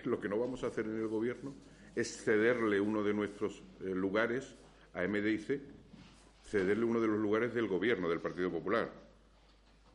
Lo 0.04 0.20
que 0.20 0.28
no 0.28 0.38
vamos 0.38 0.64
a 0.64 0.68
hacer 0.68 0.87
en 0.87 0.99
el 0.99 1.08
Gobierno 1.08 1.54
es 1.94 2.25
cederle 2.25 2.80
uno 2.80 3.02
de 3.02 3.14
nuestros 3.14 3.62
eh, 3.80 3.94
lugares 3.94 4.54
a 4.94 5.06
MDIC, 5.06 5.60
cederle 6.42 6.84
uno 6.84 7.00
de 7.00 7.08
los 7.08 7.18
lugares 7.18 7.54
del 7.54 7.68
Gobierno, 7.68 8.08
del 8.08 8.20
Partido 8.20 8.50
Popular. 8.50 8.90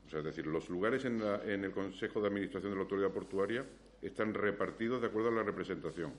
O 0.05 0.09
sea, 0.09 0.19
es 0.19 0.25
decir, 0.25 0.45
los 0.45 0.69
lugares 0.69 1.05
en, 1.05 1.21
el 1.21 1.71
Consejo 1.71 2.21
de 2.21 2.27
Administración 2.27 2.71
de 2.71 2.75
la 2.77 2.83
Autoridad 2.83 3.11
Portuaria 3.11 3.65
están 4.01 4.33
repartidos 4.33 5.01
de 5.01 5.07
acuerdo 5.07 5.29
a 5.29 5.33
la 5.33 5.43
representación. 5.43 6.13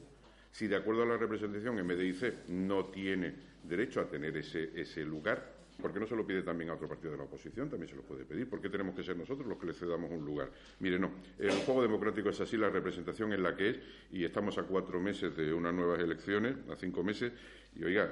Si 0.51 0.67
de 0.67 0.77
acuerdo 0.77 1.03
a 1.03 1.07
la 1.07 1.17
representación 1.17 1.77
MDIC 1.77 2.49
no 2.49 2.87
tiene 2.87 3.35
derecho 3.63 4.01
a 4.01 4.09
tener 4.09 4.37
ese 4.37 5.05
lugar, 5.05 5.56
¿Por 5.81 5.93
qué 5.93 6.01
no 6.01 6.07
se 6.07 6.17
lo 6.17 6.27
pide 6.27 6.43
también 6.43 6.71
a 6.71 6.75
otro 6.75 6.89
partido 6.89 7.13
de 7.13 7.19
la 7.19 7.25
oposición? 7.25 7.69
También 7.69 7.89
se 7.89 7.97
lo 7.97 8.03
puede 8.03 8.25
pedir. 8.25 8.49
¿Por 8.49 8.61
qué 8.61 8.71
tenemos 8.71 8.95
que 8.95 9.03
ser 9.03 9.17
nosotros 9.17 9.47
los 9.47 9.59
que 9.59 9.67
le 9.67 9.75
cedamos 9.75 10.11
un 10.11 10.25
lugar? 10.25 10.51
Mire, 10.81 10.99
no. 10.99 11.11
El 11.39 11.51
juego 11.51 11.83
democrático 11.83 12.31
es 12.31 12.41
así, 12.41 12.57
la 12.57 12.71
representación 12.71 13.33
es 13.35 13.41
la 13.41 13.55
que 13.55 13.71
es, 13.71 13.79
y 14.11 14.25
estamos 14.25 14.57
a 14.57 14.63
cuatro 14.63 15.01
meses 15.01 15.37
de 15.37 15.53
unas 15.53 15.75
nuevas 15.75 16.01
elecciones, 16.01 16.57
a 16.71 16.77
cinco 16.77 17.05
meses, 17.05 17.33
y 17.75 17.85
oiga, 17.85 18.11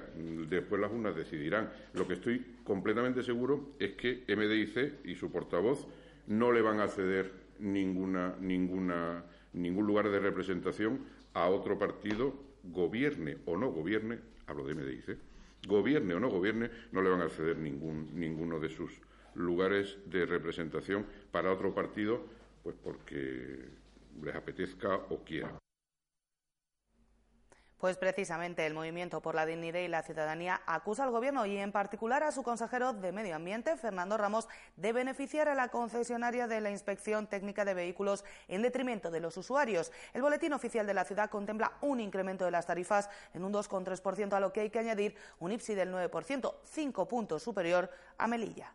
después 0.48 0.80
las 0.80 0.92
urnas 0.92 1.16
decidirán. 1.16 1.70
Lo 1.94 2.06
que 2.06 2.14
estoy 2.14 2.44
completamente 2.64 3.22
seguro 3.22 3.70
es 3.78 3.92
que 3.92 4.24
MDIC 4.28 5.06
y 5.06 5.14
su 5.14 5.30
portavoz 5.32 5.86
no 6.26 6.52
le 6.52 6.60
van 6.60 6.80
a 6.80 6.88
ceder 6.88 7.32
ninguna, 7.58 8.36
ninguna, 8.40 9.24
ningún 9.54 9.86
lugar 9.86 10.10
de 10.10 10.20
representación 10.20 11.00
a 11.32 11.48
otro 11.48 11.78
partido, 11.78 12.34
gobierne 12.64 13.38
o 13.46 13.56
no 13.56 13.70
gobierne, 13.70 14.18
hablo 14.46 14.66
de 14.66 14.74
MDIC 14.74 15.33
gobierne 15.66 16.14
o 16.14 16.20
no 16.20 16.28
gobierne, 16.28 16.70
no 16.92 17.02
le 17.02 17.10
van 17.10 17.22
a 17.22 17.28
ceder 17.28 17.58
ningún, 17.58 18.10
ninguno 18.14 18.60
de 18.60 18.68
sus 18.68 19.00
lugares 19.34 19.98
de 20.06 20.26
representación 20.26 21.06
para 21.30 21.52
otro 21.52 21.74
partido 21.74 22.22
pues 22.62 22.76
porque 22.82 23.68
les 24.22 24.34
apetezca 24.34 24.96
o 25.10 25.22
quieran. 25.24 25.63
Pues 27.84 27.98
precisamente 27.98 28.64
el 28.64 28.72
Movimiento 28.72 29.20
por 29.20 29.34
la 29.34 29.44
Dignidad 29.44 29.80
y 29.80 29.88
la 29.88 30.02
Ciudadanía 30.02 30.62
acusa 30.64 31.04
al 31.04 31.10
Gobierno 31.10 31.44
y 31.44 31.58
en 31.58 31.70
particular 31.70 32.22
a 32.22 32.32
su 32.32 32.42
consejero 32.42 32.94
de 32.94 33.12
Medio 33.12 33.36
Ambiente, 33.36 33.76
Fernando 33.76 34.16
Ramos, 34.16 34.48
de 34.76 34.94
beneficiar 34.94 35.50
a 35.50 35.54
la 35.54 35.68
concesionaria 35.68 36.46
de 36.46 36.62
la 36.62 36.70
Inspección 36.70 37.26
Técnica 37.26 37.66
de 37.66 37.74
Vehículos 37.74 38.24
en 38.48 38.62
detrimento 38.62 39.10
de 39.10 39.20
los 39.20 39.36
usuarios. 39.36 39.92
El 40.14 40.22
Boletín 40.22 40.54
Oficial 40.54 40.86
de 40.86 40.94
la 40.94 41.04
Ciudad 41.04 41.28
contempla 41.28 41.72
un 41.82 42.00
incremento 42.00 42.46
de 42.46 42.52
las 42.52 42.64
tarifas 42.64 43.10
en 43.34 43.44
un 43.44 43.52
2,3%, 43.52 44.32
a 44.32 44.40
lo 44.40 44.50
que 44.50 44.60
hay 44.60 44.70
que 44.70 44.78
añadir 44.78 45.16
un 45.38 45.52
IPSI 45.52 45.74
del 45.74 45.92
9%, 45.92 46.54
cinco 46.64 47.06
puntos 47.06 47.42
superior 47.42 47.90
a 48.16 48.26
Melilla. 48.26 48.72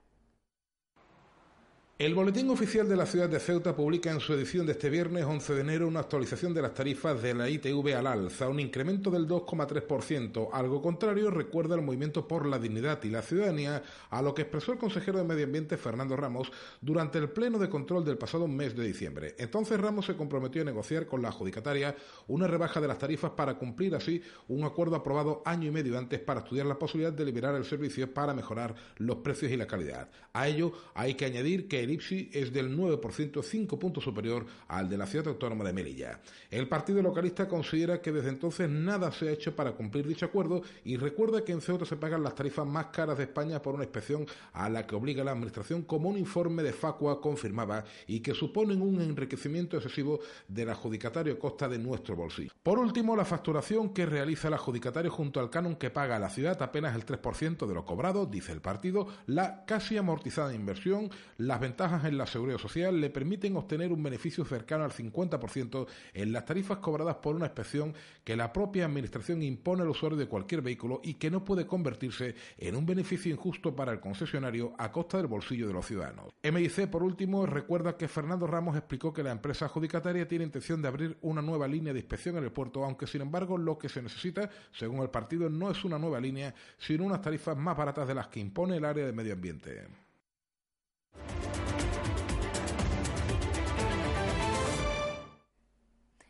El 2.00 2.16
Boletín 2.16 2.50
Oficial 2.50 2.88
de 2.88 2.96
la 2.96 3.06
Ciudad 3.06 3.28
de 3.28 3.42
Ceuta 3.42 3.76
publica 3.76 4.10
en 4.10 4.22
su 4.22 4.32
edición 4.32 4.66
de 4.66 4.72
este 4.72 4.90
viernes 4.90 5.26
11 5.26 5.54
de 5.54 5.60
enero 5.60 5.86
una 5.86 6.00
actualización 6.00 6.54
de 6.54 6.62
las 6.62 6.74
tarifas 6.74 7.22
de 7.22 7.34
la 7.34 7.50
ITV 7.50 7.94
al 7.94 8.08
alza, 8.08 8.48
un 8.48 8.62
incremento 8.62 9.12
del 9.12 9.28
2,3%. 9.28 10.48
Algo 10.54 10.82
contrario 10.82 11.30
recuerda 11.30 11.76
el 11.76 11.82
Movimiento 11.82 12.26
por 12.26 12.46
la 12.46 12.58
Dignidad 12.58 13.04
y 13.04 13.10
la 13.10 13.22
Ciudadanía, 13.22 13.84
a 14.12 14.22
lo 14.22 14.34
que 14.34 14.44
expresó 14.44 14.72
el 14.72 14.78
consejero 14.78 15.18
de 15.18 15.26
Medio 15.26 15.44
Ambiente 15.44 15.76
Fernando 15.76 16.16
Ramos 16.16 16.50
durante 16.80 17.18
el 17.18 17.32
pleno 17.32 17.60
de 17.60 17.68
control 17.68 18.06
del 18.06 18.18
pasado 18.18 18.48
mes 18.48 18.78
de 18.78 18.88
diciembre. 18.88 19.36
Entonces 19.38 19.78
Ramos 19.78 20.06
se 20.06 20.16
comprometió 20.16 20.62
a 20.62 20.66
negociar 20.66 21.06
con 21.06 21.22
la 21.22 21.28
adjudicataria 21.28 21.98
una 22.30 22.48
rebaja 22.48 22.80
de 22.80 22.88
las 22.88 22.98
tarifas 22.98 23.32
para 23.32 23.58
cumplir 23.58 23.94
así 23.94 24.22
un 24.48 24.64
acuerdo 24.64 24.96
aprobado 24.96 25.42
año 25.44 25.68
y 25.68 25.72
medio 25.72 25.98
antes 25.98 26.22
para 26.22 26.40
estudiar 26.40 26.66
la 26.66 26.80
posibilidad 26.80 27.12
de 27.12 27.26
liberar 27.26 27.56
el 27.56 27.66
servicio 27.66 28.14
para 28.14 28.34
mejorar 28.34 28.74
los 29.00 29.18
precios 29.18 29.52
y 29.52 29.58
la 29.58 29.68
calidad. 29.68 30.10
A 30.32 30.48
ello 30.48 30.72
hay 30.94 31.16
que 31.16 31.26
añadir 31.26 31.68
que 31.68 31.89
el 31.89 31.89
IPSI 31.90 32.30
es 32.34 32.54
del 32.54 32.78
9%, 32.78 33.44
5 33.44 33.80
puntos 33.80 34.04
superior 34.04 34.46
al 34.68 34.88
de 34.88 34.98
la 34.98 35.08
ciudad 35.08 35.28
autónoma 35.30 35.64
de 35.64 35.74
Melilla. 35.74 36.20
El 36.50 36.68
partido 36.68 37.02
localista 37.02 37.48
considera 37.48 38.02
que 38.02 38.12
desde 38.12 38.30
entonces 38.30 38.70
nada 38.70 39.12
se 39.12 39.30
ha 39.30 39.32
hecho 39.32 39.56
para 39.56 39.72
cumplir 39.74 40.08
dicho 40.08 40.26
acuerdo 40.26 40.62
y 40.84 40.98
recuerda 40.98 41.44
que 41.44 41.52
en 41.52 41.62
Ceuta 41.62 41.86
se 41.86 41.98
pagan 41.98 42.24
las 42.24 42.36
tarifas 42.36 42.68
más 42.68 42.88
caras 42.88 43.18
de 43.18 43.24
España 43.24 43.62
por 43.62 43.76
una 43.76 43.84
inspección 43.84 44.26
a 44.54 44.70
la 44.70 44.86
que 44.86 44.96
obliga 44.96 45.24
la 45.24 45.32
Administración 45.32 45.82
como 45.84 46.10
un 46.10 46.18
informe 46.18 46.64
de 46.64 46.74
Facua 46.74 47.20
confirmaba 47.20 47.84
y 48.08 48.20
que 48.20 48.34
suponen 48.34 48.82
un 48.82 49.02
enriquecimiento 49.02 49.78
excesivo 49.78 50.20
del 50.48 50.70
adjudicatario 50.70 51.40
costa 51.40 51.68
de 51.68 51.80
nuestro 51.80 52.16
bolsillo. 52.16 52.52
Por 52.62 52.78
último, 52.80 53.16
la 53.16 53.26
facturación 53.26 53.94
que 53.94 54.06
realiza 54.06 54.48
el 54.48 54.54
adjudicatario 54.54 55.12
junto 55.12 55.40
al 55.40 55.50
canon 55.50 55.76
que 55.76 55.90
paga 55.90 56.18
a 56.18 56.20
la 56.20 56.30
ciudad 56.30 56.62
apenas 56.62 56.96
el 56.96 57.06
3% 57.06 57.66
de 57.66 57.74
lo 57.74 57.86
cobrado, 57.86 58.26
dice 58.26 58.52
el 58.52 58.62
partido, 58.62 59.08
la 59.26 59.66
casi 59.66 59.98
amortizada 59.98 60.54
inversión, 60.54 61.10
las 61.38 61.60
ventajas 61.60 61.79
en 61.80 62.18
la 62.18 62.26
seguridad 62.26 62.58
social 62.58 63.00
le 63.00 63.10
permiten 63.10 63.56
obtener 63.56 63.94
un 63.94 64.04
beneficio 64.04 64.44
cercano 64.44 64.84
al 64.84 64.92
50% 64.92 65.88
en 66.14 66.34
las 66.34 66.46
tarifas 66.46 66.80
cobradas 66.80 67.16
por 67.18 67.36
una 67.36 67.46
inspección 67.46 67.94
que 68.26 68.36
la 68.36 68.52
propia 68.52 68.86
Administración 68.86 69.42
impone 69.44 69.84
al 69.84 69.90
usuario 69.90 70.18
de 70.18 70.28
cualquier 70.28 70.62
vehículo 70.62 71.00
y 71.06 71.14
que 71.14 71.32
no 71.32 71.46
puede 71.46 71.66
convertirse 71.66 72.36
en 72.58 72.76
un 72.76 72.86
beneficio 72.86 73.32
injusto 73.32 73.74
para 73.74 73.94
el 73.94 74.02
concesionario 74.02 74.74
a 74.78 74.92
costa 74.92 75.18
del 75.18 75.28
bolsillo 75.28 75.68
de 75.68 75.74
los 75.74 75.86
ciudadanos. 75.86 76.34
MIC, 76.44 76.90
por 76.90 77.02
último, 77.02 77.46
recuerda 77.46 77.96
que 77.96 78.10
Fernando 78.10 78.46
Ramos 78.46 78.76
explicó 78.76 79.14
que 79.14 79.24
la 79.24 79.32
empresa 79.32 79.66
adjudicataria 79.66 80.28
tiene 80.28 80.44
intención 80.44 80.82
de 80.82 80.90
abrir 80.90 81.18
una 81.22 81.42
nueva 81.42 81.66
línea 81.66 81.94
de 81.94 82.00
inspección 82.00 82.36
en 82.36 82.44
el 82.44 82.52
puerto, 82.52 82.84
aunque 82.84 83.08
sin 83.08 83.22
embargo 83.22 83.58
lo 83.58 83.78
que 83.78 83.88
se 83.88 84.02
necesita, 84.02 84.50
según 84.74 85.02
el 85.02 85.10
partido, 85.10 85.50
no 85.50 85.72
es 85.72 85.86
una 85.86 85.98
nueva 85.98 86.20
línea, 86.20 86.54
sino 86.78 87.06
unas 87.06 87.22
tarifas 87.22 87.56
más 87.56 87.78
baratas 87.78 88.06
de 88.06 88.16
las 88.16 88.28
que 88.28 88.42
impone 88.42 88.76
el 88.76 88.84
área 88.84 89.06
de 89.06 89.14
medio 89.14 89.32
ambiente. 89.32 89.88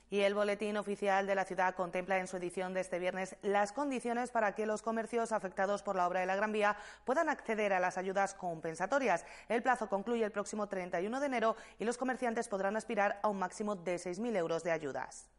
Y 0.09 0.21
el 0.21 0.33
Boletín 0.33 0.77
Oficial 0.77 1.27
de 1.27 1.35
la 1.35 1.45
Ciudad 1.45 1.75
contempla 1.75 2.17
en 2.17 2.27
su 2.27 2.37
edición 2.37 2.73
de 2.73 2.81
este 2.81 2.99
viernes 2.99 3.35
las 3.41 3.71
condiciones 3.71 4.31
para 4.31 4.55
que 4.55 4.65
los 4.65 4.81
comercios 4.81 5.31
afectados 5.31 5.83
por 5.83 5.95
la 5.95 6.07
obra 6.07 6.21
de 6.21 6.25
la 6.25 6.35
Gran 6.35 6.51
Vía 6.51 6.77
puedan 7.05 7.29
acceder 7.29 7.73
a 7.73 7.79
las 7.79 7.97
ayudas 7.97 8.33
compensatorias. 8.33 9.25
El 9.47 9.61
plazo 9.61 9.87
concluye 9.87 10.23
el 10.23 10.31
próximo 10.31 10.67
31 10.67 11.19
de 11.19 11.25
enero 11.25 11.55
y 11.77 11.85
los 11.85 11.97
comerciantes 11.97 12.47
podrán 12.47 12.75
aspirar 12.75 13.19
a 13.21 13.27
un 13.27 13.39
máximo 13.39 13.75
de 13.75 13.95
6.000 13.95 14.35
euros 14.35 14.63
de 14.63 14.71
ayudas. 14.71 15.29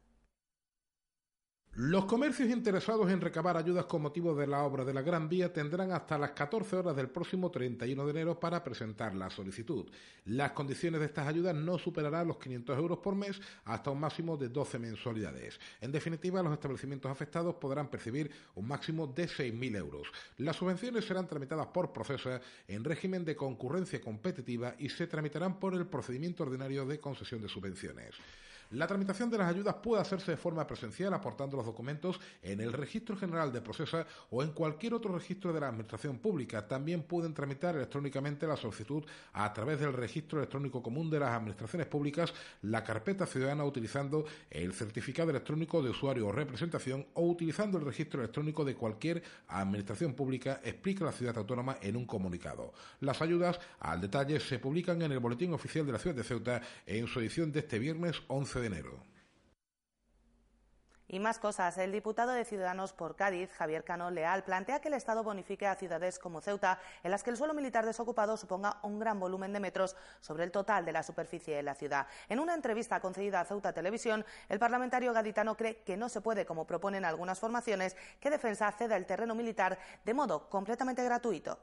Los 1.75 2.03
comercios 2.03 2.49
interesados 2.49 3.09
en 3.09 3.21
recabar 3.21 3.55
ayudas 3.55 3.85
con 3.85 4.01
motivo 4.01 4.35
de 4.35 4.45
la 4.45 4.63
obra 4.63 4.83
de 4.83 4.93
la 4.93 5.01
Gran 5.01 5.29
Vía 5.29 5.53
tendrán 5.53 5.93
hasta 5.93 6.17
las 6.17 6.31
14 6.31 6.75
horas 6.75 6.97
del 6.97 7.07
próximo 7.09 7.49
31 7.49 8.03
de 8.03 8.11
enero 8.11 8.37
para 8.37 8.61
presentar 8.61 9.15
la 9.15 9.29
solicitud. 9.29 9.89
Las 10.25 10.51
condiciones 10.51 10.99
de 10.99 11.05
estas 11.05 11.29
ayudas 11.29 11.55
no 11.55 11.77
superarán 11.77 12.27
los 12.27 12.39
500 12.39 12.77
euros 12.77 12.97
por 12.97 13.15
mes 13.15 13.39
hasta 13.63 13.89
un 13.89 14.01
máximo 14.01 14.35
de 14.35 14.49
12 14.49 14.79
mensualidades. 14.79 15.61
En 15.79 15.93
definitiva, 15.93 16.43
los 16.43 16.51
establecimientos 16.51 17.09
afectados 17.09 17.55
podrán 17.55 17.89
percibir 17.89 18.29
un 18.55 18.67
máximo 18.67 19.07
de 19.07 19.29
6.000 19.29 19.77
euros. 19.77 20.09
Las 20.39 20.57
subvenciones 20.57 21.05
serán 21.05 21.29
tramitadas 21.29 21.67
por 21.67 21.93
Procesa 21.93 22.41
en 22.67 22.83
régimen 22.83 23.23
de 23.23 23.37
concurrencia 23.37 24.01
competitiva 24.01 24.75
y 24.77 24.89
se 24.89 25.07
tramitarán 25.07 25.57
por 25.57 25.73
el 25.73 25.87
procedimiento 25.87 26.43
ordinario 26.43 26.85
de 26.85 26.99
concesión 26.99 27.41
de 27.41 27.47
subvenciones. 27.47 28.15
La 28.71 28.87
tramitación 28.87 29.29
de 29.29 29.37
las 29.37 29.49
ayudas 29.49 29.75
puede 29.83 30.01
hacerse 30.01 30.31
de 30.31 30.37
forma 30.37 30.65
presencial 30.65 31.13
aportando 31.13 31.57
los 31.57 31.65
documentos 31.65 32.21
en 32.41 32.61
el 32.61 32.71
Registro 32.71 33.17
General 33.17 33.51
de 33.51 33.59
Procesa 33.59 34.07
o 34.29 34.43
en 34.43 34.51
cualquier 34.51 34.93
otro 34.93 35.13
registro 35.13 35.51
de 35.51 35.59
la 35.59 35.67
Administración 35.67 36.19
Pública. 36.19 36.65
También 36.65 37.03
pueden 37.03 37.33
tramitar 37.33 37.75
electrónicamente 37.75 38.47
la 38.47 38.55
solicitud 38.55 39.03
a 39.33 39.51
través 39.51 39.81
del 39.81 39.91
Registro 39.91 40.39
Electrónico 40.39 40.81
Común 40.81 41.09
de 41.09 41.19
las 41.19 41.31
Administraciones 41.31 41.85
Públicas, 41.87 42.33
la 42.61 42.81
carpeta 42.81 43.25
ciudadana 43.25 43.65
utilizando 43.65 44.23
el 44.49 44.71
certificado 44.71 45.31
electrónico 45.31 45.83
de 45.83 45.89
usuario 45.89 46.27
o 46.27 46.31
representación 46.31 47.05
o 47.15 47.27
utilizando 47.27 47.77
el 47.77 47.83
registro 47.83 48.21
electrónico 48.21 48.63
de 48.63 48.75
cualquier 48.75 49.21
Administración 49.49 50.13
Pública, 50.13 50.61
explica 50.63 51.03
la 51.03 51.11
ciudad 51.11 51.37
autónoma 51.37 51.75
en 51.81 51.97
un 51.97 52.05
comunicado. 52.05 52.71
Las 53.01 53.21
ayudas 53.21 53.59
al 53.81 53.99
detalle 53.99 54.39
se 54.39 54.59
publican 54.59 55.01
en 55.01 55.11
el 55.11 55.19
Boletín 55.19 55.51
Oficial 55.51 55.85
de 55.85 55.91
la 55.91 55.99
Ciudad 55.99 56.15
de 56.15 56.23
Ceuta 56.23 56.61
en 56.85 57.07
su 57.07 57.19
edición 57.19 57.51
de 57.51 57.59
este 57.59 57.77
viernes 57.77 58.15
11 58.27 58.60
enero. 58.67 59.11
Y 61.11 61.19
más 61.19 61.39
cosas. 61.39 61.77
El 61.77 61.91
diputado 61.91 62.31
de 62.31 62.45
Ciudadanos 62.45 62.93
por 62.93 63.17
Cádiz, 63.17 63.51
Javier 63.51 63.83
Cano 63.83 64.09
Leal, 64.11 64.45
plantea 64.45 64.79
que 64.79 64.87
el 64.87 64.93
Estado 64.93 65.23
bonifique 65.23 65.67
a 65.67 65.75
ciudades 65.75 66.17
como 66.17 66.39
Ceuta, 66.39 66.79
en 67.03 67.11
las 67.11 67.21
que 67.21 67.31
el 67.31 67.35
suelo 67.35 67.53
militar 67.53 67.85
desocupado 67.85 68.37
suponga 68.37 68.79
un 68.83 68.97
gran 68.97 69.19
volumen 69.19 69.51
de 69.51 69.59
metros 69.59 69.97
sobre 70.21 70.45
el 70.45 70.51
total 70.51 70.85
de 70.85 70.93
la 70.93 71.03
superficie 71.03 71.53
de 71.53 71.63
la 71.63 71.75
ciudad. 71.75 72.07
En 72.29 72.39
una 72.39 72.53
entrevista 72.53 73.01
concedida 73.01 73.41
a 73.41 73.45
Ceuta 73.45 73.73
Televisión, 73.73 74.23
el 74.47 74.57
parlamentario 74.57 75.11
gaditano 75.11 75.57
cree 75.57 75.83
que 75.83 75.97
no 75.97 76.07
se 76.07 76.21
puede, 76.21 76.45
como 76.45 76.65
proponen 76.65 77.03
algunas 77.03 77.41
formaciones, 77.41 77.97
que 78.21 78.29
Defensa 78.29 78.71
ceda 78.71 78.95
el 78.95 79.05
terreno 79.05 79.35
militar 79.35 79.77
de 80.05 80.13
modo 80.13 80.49
completamente 80.49 81.03
gratuito. 81.03 81.59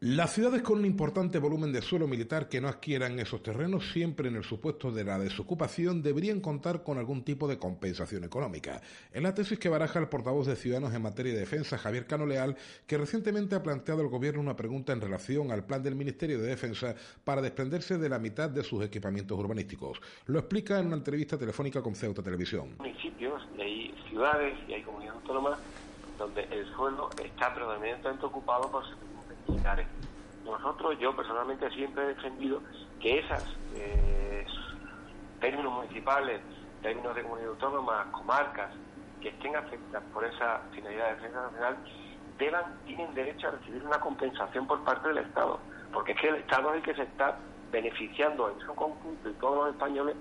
Las 0.00 0.32
ciudades 0.32 0.62
con 0.62 0.78
un 0.78 0.84
importante 0.84 1.40
volumen 1.40 1.72
de 1.72 1.82
suelo 1.82 2.06
militar 2.06 2.48
que 2.48 2.60
no 2.60 2.68
adquieran 2.68 3.18
esos 3.18 3.42
terrenos, 3.42 3.90
siempre 3.90 4.28
en 4.28 4.36
el 4.36 4.44
supuesto 4.44 4.92
de 4.92 5.02
la 5.02 5.18
desocupación, 5.18 6.04
deberían 6.04 6.40
contar 6.40 6.84
con 6.84 6.98
algún 6.98 7.24
tipo 7.24 7.48
de 7.48 7.58
compensación 7.58 8.22
económica. 8.22 8.80
En 9.12 9.24
la 9.24 9.34
tesis 9.34 9.58
que 9.58 9.68
baraja 9.68 9.98
el 9.98 10.08
portavoz 10.08 10.46
de 10.46 10.54
Ciudadanos 10.54 10.94
en 10.94 11.02
materia 11.02 11.32
de 11.32 11.40
defensa, 11.40 11.78
Javier 11.78 12.06
Cano 12.06 12.26
Leal, 12.26 12.56
que 12.86 12.96
recientemente 12.96 13.56
ha 13.56 13.62
planteado 13.64 14.02
al 14.02 14.06
Gobierno 14.06 14.40
una 14.40 14.54
pregunta 14.54 14.92
en 14.92 15.00
relación 15.00 15.50
al 15.50 15.64
plan 15.64 15.82
del 15.82 15.96
Ministerio 15.96 16.38
de 16.40 16.46
Defensa 16.46 16.94
para 17.24 17.42
desprenderse 17.42 17.98
de 17.98 18.08
la 18.08 18.20
mitad 18.20 18.48
de 18.48 18.62
sus 18.62 18.84
equipamientos 18.84 19.36
urbanísticos. 19.36 20.00
Lo 20.26 20.38
explica 20.38 20.78
en 20.78 20.86
una 20.86 20.96
entrevista 20.96 21.36
telefónica 21.36 21.82
con 21.82 21.96
Ceuta 21.96 22.22
Televisión. 22.22 22.76
Municipios, 22.78 23.42
hay 23.58 23.92
ciudades 24.08 24.56
y 24.68 24.74
hay 24.74 24.82
comunidades 24.84 25.20
autónomas 25.22 25.58
donde 26.16 26.44
el 26.52 26.64
suelo 26.76 27.10
está 27.20 27.52
predominantemente 27.52 28.26
ocupado 28.26 28.70
por 28.70 28.84
Nosotros, 30.44 30.98
yo 30.98 31.14
personalmente 31.14 31.70
siempre 31.70 32.04
he 32.04 32.08
defendido 32.08 32.62
que 33.00 33.18
esas 33.18 33.44
eh, 33.74 34.46
términos 35.40 35.72
municipales, 35.72 36.40
términos 36.82 37.14
de 37.14 37.22
comunidad 37.22 37.50
autónoma, 37.50 38.10
comarcas, 38.12 38.70
que 39.20 39.28
estén 39.28 39.56
afectadas 39.56 40.08
por 40.12 40.24
esa 40.24 40.60
finalidad 40.72 41.08
de 41.08 41.14
defensa 41.16 41.42
nacional, 41.42 41.76
deban, 42.38 42.64
tienen 42.86 43.14
derecho 43.14 43.48
a 43.48 43.50
recibir 43.52 43.84
una 43.84 44.00
compensación 44.00 44.66
por 44.66 44.82
parte 44.84 45.08
del 45.08 45.18
Estado, 45.18 45.60
porque 45.92 46.12
es 46.12 46.20
que 46.20 46.28
el 46.28 46.36
Estado 46.36 46.70
es 46.70 46.76
el 46.76 46.82
que 46.82 46.94
se 46.94 47.02
está 47.02 47.38
beneficiando 47.70 48.50
en 48.50 48.58
su 48.60 48.74
conjunto 48.74 49.28
y 49.28 49.34
todos 49.34 49.56
los 49.56 49.74
españoles 49.74 50.16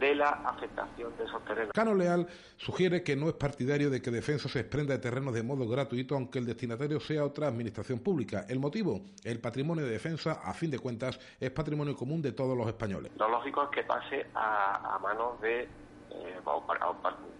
de 0.00 0.14
la 0.14 0.30
afectación 0.30 1.16
de 1.18 1.24
esos 1.24 1.44
terrenos. 1.44 1.72
Cano 1.72 1.94
Leal 1.94 2.26
sugiere 2.56 3.02
que 3.02 3.14
no 3.14 3.28
es 3.28 3.34
partidario 3.34 3.90
de 3.90 4.00
que 4.00 4.10
Defensa 4.10 4.48
se 4.48 4.60
desprenda 4.60 4.94
de 4.94 4.98
terrenos 4.98 5.34
de 5.34 5.42
modo 5.42 5.68
gratuito, 5.68 6.14
aunque 6.14 6.38
el 6.38 6.46
destinatario 6.46 6.98
sea 6.98 7.24
otra 7.24 7.46
administración 7.46 8.00
pública. 8.00 8.46
El 8.48 8.58
motivo, 8.58 9.02
el 9.24 9.40
patrimonio 9.40 9.84
de 9.84 9.90
Defensa, 9.90 10.40
a 10.42 10.54
fin 10.54 10.70
de 10.70 10.78
cuentas, 10.78 11.20
es 11.38 11.50
patrimonio 11.50 11.94
común 11.94 12.22
de 12.22 12.32
todos 12.32 12.56
los 12.56 12.66
españoles. 12.66 13.12
Lo 13.16 13.28
lógico 13.28 13.64
es 13.64 13.68
que 13.68 13.82
pase 13.84 14.26
a, 14.34 14.98
manos 15.02 15.40
de 15.42 15.62
eh, 15.62 16.40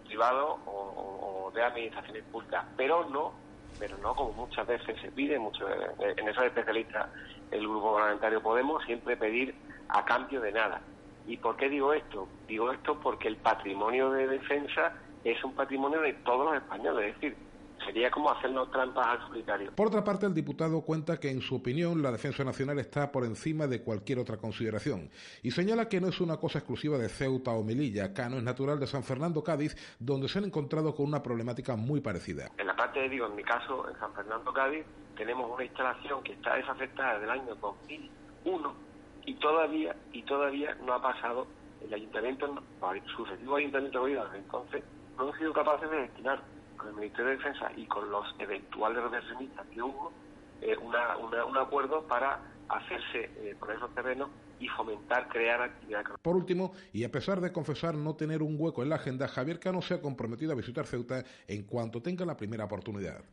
privados 0.07 0.61
o, 0.67 1.51
de 1.55 1.63
administraciones 1.63 2.23
públicas, 2.25 2.65
pero 2.77 3.09
no, 3.09 3.33
pero 3.79 3.97
no 3.99 4.15
como 4.15 4.33
muchas 4.33 4.67
veces 4.67 5.01
se 5.01 5.11
pide, 5.11 5.39
mucho, 5.39 5.67
en 5.69 6.29
esos 6.29 6.45
especialistas 6.45 7.09
el 7.51 7.67
grupo 7.67 7.95
parlamentario 7.95 8.41
Podemos 8.41 8.85
siempre 8.85 9.17
pedir 9.17 9.55
a 9.89 10.05
cambio 10.05 10.41
de 10.41 10.53
nada. 10.53 10.81
¿Y 11.27 11.37
por 11.37 11.57
qué 11.57 11.69
digo 11.69 11.93
esto? 11.93 12.29
Digo 12.49 12.73
esto 12.73 12.99
porque 13.01 13.29
el 13.29 13.37
patrimonio 13.37 14.11
de 14.11 14.27
defensa 14.27 14.95
es 15.25 15.43
un 15.45 15.55
patrimonio 15.55 16.01
de 16.01 16.15
todos 16.15 16.47
los 16.47 16.63
españoles, 16.63 17.11
es 17.11 17.21
decir, 17.21 17.37
sería 17.85 18.11
como 18.11 18.31
hacernos 18.31 18.71
trampas 18.71 19.07
al 19.07 19.29
solitario. 19.29 19.73
Por 19.75 19.89
otra 19.89 20.05
parte, 20.05 20.27
el 20.27 20.35
diputado 20.35 20.83
cuenta 20.83 21.19
que, 21.19 21.31
en 21.31 21.41
su 21.41 21.57
opinión, 21.57 22.03
la 22.03 22.13
defensa 22.13 22.45
nacional 22.45 22.79
está 22.79 23.11
por 23.11 23.25
encima 23.25 23.67
de 23.67 23.83
cualquier 23.83 24.19
otra 24.19 24.37
consideración 24.37 25.11
y 25.43 25.51
señala 25.51 25.89
que 25.89 26.01
no 26.01 26.09
es 26.09 26.21
una 26.21 26.37
cosa 26.37 26.59
exclusiva 26.59 26.99
de 26.99 27.09
Ceuta 27.09 27.53
o 27.53 27.63
Melilla. 27.63 28.13
Cano 28.13 28.37
es 28.37 28.43
natural 28.43 28.79
de 28.79 28.87
San 28.87 29.03
Fernando, 29.03 29.43
Cádiz, 29.43 29.77
donde 29.99 30.29
se 30.29 30.39
han 30.39 30.45
encontrado 30.45 30.95
con 30.95 31.07
una 31.07 31.23
problemática 31.23 31.77
muy 31.77 32.01
parecida. 32.01 32.51
En 32.59 32.67
la 32.67 32.77
parte 32.77 33.01
de, 33.01 33.09
digo, 33.09 33.27
en 33.27 33.37
mi 33.37 33.43
caso, 33.43 33.89
en 33.89 33.99
San 33.99 34.13
Fernando, 34.15 34.53
Cádiz, 34.53 34.85
tenemos 35.17 35.51
una 35.51 35.65
instalación 35.65 36.23
que 36.23 36.33
está 36.33 36.57
desafectada 36.57 37.15
desde 37.15 37.25
el 37.25 37.31
año 37.31 37.55
2001 37.57 38.90
y 39.27 39.35
todavía 39.35 39.95
y 40.13 40.23
todavía 40.23 40.77
no 40.85 40.95
ha 40.95 41.03
pasado 41.03 41.47
el 41.85 41.95
ayuntamiento, 41.95 42.47
el 42.47 43.03
sucesivo 43.17 43.57
ayuntamiento 43.57 44.05
de 44.05 44.19
entonces 44.35 44.85
no 45.17 45.29
han 45.29 45.39
sido 45.39 45.53
capaces 45.53 45.91
de 45.91 45.97
destinar 45.97 46.43
con 46.77 46.89
el 46.89 46.95
Ministerio 46.95 47.27
de 47.27 47.37
Defensa 47.37 47.71
y 47.77 47.87
con 47.87 48.11
los 48.11 48.27
eventuales 48.39 49.03
reversionistas 49.03 49.67
que 49.69 49.83
hubo 49.83 50.13
eh, 50.61 50.77
un 50.77 51.57
acuerdo 51.57 52.03
para 52.07 52.41
hacerse 52.69 53.31
eh, 53.37 53.57
con 53.59 53.71
esos 53.73 53.93
terrenos 53.95 54.31
y 54.59 54.69
fomentar, 54.69 55.29
crear 55.29 55.63
actividad. 55.63 56.05
Por 56.23 56.37
último, 56.37 56.73
y 56.93 57.05
a 57.05 57.11
pesar 57.11 57.41
de 57.41 57.53
confesar 57.53 57.95
no 57.95 58.15
tener 58.15 58.43
un 58.43 58.57
hueco 58.59 58.83
en 58.83 58.91
la 58.91 58.97
agenda, 58.97 59.27
Javier 59.27 59.59
Cano 59.59 59.83
se 59.83 59.95
ha 59.95 60.03
comprometido 60.03 60.53
a 60.53 60.55
visitar 60.55 60.87
Ceuta 60.87 61.25
en 61.49 61.65
cuanto 61.65 62.03
tenga 62.03 62.25
la 62.25 62.37
primera 62.37 62.65
oportunidad. 62.65 63.25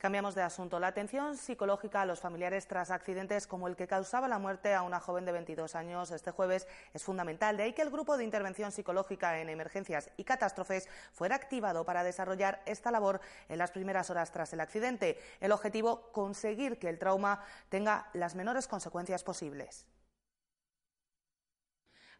Cambiamos 0.00 0.34
de 0.34 0.40
asunto. 0.40 0.80
La 0.80 0.86
atención 0.86 1.36
psicológica 1.36 2.00
a 2.00 2.06
los 2.06 2.20
familiares 2.20 2.66
tras 2.66 2.90
accidentes 2.90 3.46
como 3.46 3.68
el 3.68 3.76
que 3.76 3.86
causaba 3.86 4.28
la 4.28 4.38
muerte 4.38 4.72
a 4.72 4.80
una 4.80 4.98
joven 4.98 5.26
de 5.26 5.32
22 5.32 5.74
años 5.74 6.10
este 6.10 6.30
jueves 6.30 6.66
es 6.94 7.04
fundamental. 7.04 7.58
De 7.58 7.64
ahí 7.64 7.74
que 7.74 7.82
el 7.82 7.90
grupo 7.90 8.16
de 8.16 8.24
intervención 8.24 8.72
psicológica 8.72 9.40
en 9.40 9.50
emergencias 9.50 10.08
y 10.16 10.24
catástrofes 10.24 10.88
fuera 11.12 11.36
activado 11.36 11.84
para 11.84 12.02
desarrollar 12.02 12.62
esta 12.64 12.90
labor 12.90 13.20
en 13.50 13.58
las 13.58 13.72
primeras 13.72 14.08
horas 14.08 14.32
tras 14.32 14.54
el 14.54 14.60
accidente. 14.60 15.18
El 15.38 15.52
objetivo, 15.52 16.10
conseguir 16.12 16.78
que 16.78 16.88
el 16.88 16.98
trauma 16.98 17.44
tenga 17.68 18.08
las 18.14 18.34
menores 18.34 18.68
consecuencias 18.68 19.22
posibles. 19.22 19.84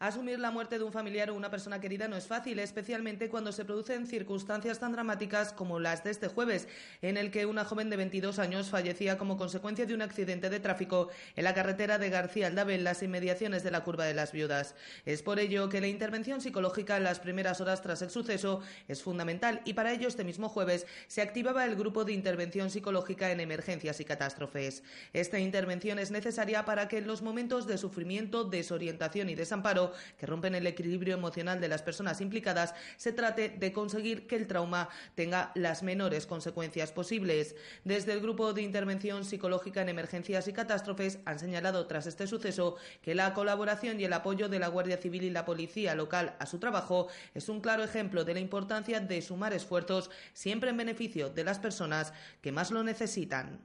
Asumir 0.00 0.38
la 0.40 0.50
muerte 0.50 0.78
de 0.78 0.84
un 0.84 0.92
familiar 0.92 1.28
o 1.28 1.34
una 1.34 1.50
persona 1.50 1.78
querida 1.78 2.08
no 2.08 2.16
es 2.16 2.26
fácil, 2.26 2.58
especialmente 2.58 3.28
cuando 3.28 3.52
se 3.52 3.66
producen 3.66 4.06
circunstancias 4.06 4.78
tan 4.78 4.92
dramáticas 4.92 5.52
como 5.52 5.78
las 5.78 6.02
de 6.04 6.10
este 6.10 6.28
jueves, 6.28 6.68
en 7.02 7.18
el 7.18 7.30
que 7.30 7.44
una 7.44 7.66
joven 7.66 7.90
de 7.90 7.98
22 7.98 8.38
años 8.38 8.70
fallecía 8.70 9.18
como 9.18 9.36
consecuencia 9.36 9.84
de 9.84 9.92
un 9.92 10.00
accidente 10.00 10.48
de 10.48 10.58
tráfico 10.58 11.10
en 11.36 11.44
la 11.44 11.52
carretera 11.52 11.98
de 11.98 12.08
García 12.08 12.46
Aldave, 12.46 12.76
en 12.76 12.84
las 12.84 13.02
inmediaciones 13.02 13.62
de 13.62 13.72
la 13.72 13.84
Curva 13.84 14.06
de 14.06 14.14
las 14.14 14.32
Viudas. 14.32 14.74
Es 15.04 15.22
por 15.22 15.38
ello 15.38 15.68
que 15.68 15.82
la 15.82 15.88
intervención 15.88 16.40
psicológica 16.40 16.96
en 16.96 17.04
las 17.04 17.20
primeras 17.20 17.60
horas 17.60 17.82
tras 17.82 18.00
el 18.00 18.08
suceso 18.08 18.62
es 18.88 19.02
fundamental 19.02 19.60
y 19.66 19.74
para 19.74 19.92
ello 19.92 20.08
este 20.08 20.24
mismo 20.24 20.48
jueves 20.48 20.86
se 21.08 21.20
activaba 21.20 21.66
el 21.66 21.76
grupo 21.76 22.06
de 22.06 22.14
intervención 22.14 22.70
psicológica 22.70 23.32
en 23.32 23.40
emergencias 23.40 24.00
y 24.00 24.06
catástrofes. 24.06 24.82
Esta 25.12 25.38
intervención 25.38 25.98
es 25.98 26.10
necesaria 26.10 26.64
para 26.64 26.88
que 26.88 26.96
en 26.96 27.06
los 27.06 27.20
momentos 27.20 27.66
de 27.66 27.76
sufrimiento, 27.76 28.44
desorientación 28.44 29.28
y 29.28 29.34
desamparo 29.34 29.89
que 30.18 30.26
rompen 30.26 30.54
el 30.54 30.66
equilibrio 30.66 31.14
emocional 31.14 31.60
de 31.60 31.68
las 31.68 31.82
personas 31.82 32.20
implicadas, 32.20 32.74
se 32.96 33.12
trate 33.12 33.48
de 33.48 33.72
conseguir 33.72 34.26
que 34.26 34.36
el 34.36 34.46
trauma 34.46 34.88
tenga 35.14 35.52
las 35.54 35.82
menores 35.82 36.26
consecuencias 36.26 36.92
posibles. 36.92 37.54
Desde 37.84 38.12
el 38.12 38.20
Grupo 38.20 38.52
de 38.52 38.62
Intervención 38.62 39.24
Psicológica 39.24 39.82
en 39.82 39.88
Emergencias 39.88 40.48
y 40.48 40.52
Catástrofes 40.52 41.18
han 41.24 41.38
señalado 41.38 41.86
tras 41.86 42.06
este 42.06 42.26
suceso 42.26 42.76
que 43.02 43.14
la 43.14 43.34
colaboración 43.34 44.00
y 44.00 44.04
el 44.04 44.12
apoyo 44.12 44.48
de 44.48 44.58
la 44.58 44.68
Guardia 44.68 44.96
Civil 44.96 45.24
y 45.24 45.30
la 45.30 45.44
Policía 45.44 45.94
local 45.94 46.36
a 46.38 46.46
su 46.46 46.58
trabajo 46.58 47.08
es 47.34 47.48
un 47.48 47.60
claro 47.60 47.84
ejemplo 47.84 48.24
de 48.24 48.34
la 48.34 48.40
importancia 48.40 49.00
de 49.00 49.22
sumar 49.22 49.52
esfuerzos 49.52 50.10
siempre 50.32 50.70
en 50.70 50.76
beneficio 50.76 51.30
de 51.30 51.44
las 51.44 51.58
personas 51.58 52.12
que 52.40 52.52
más 52.52 52.70
lo 52.70 52.82
necesitan. 52.82 53.60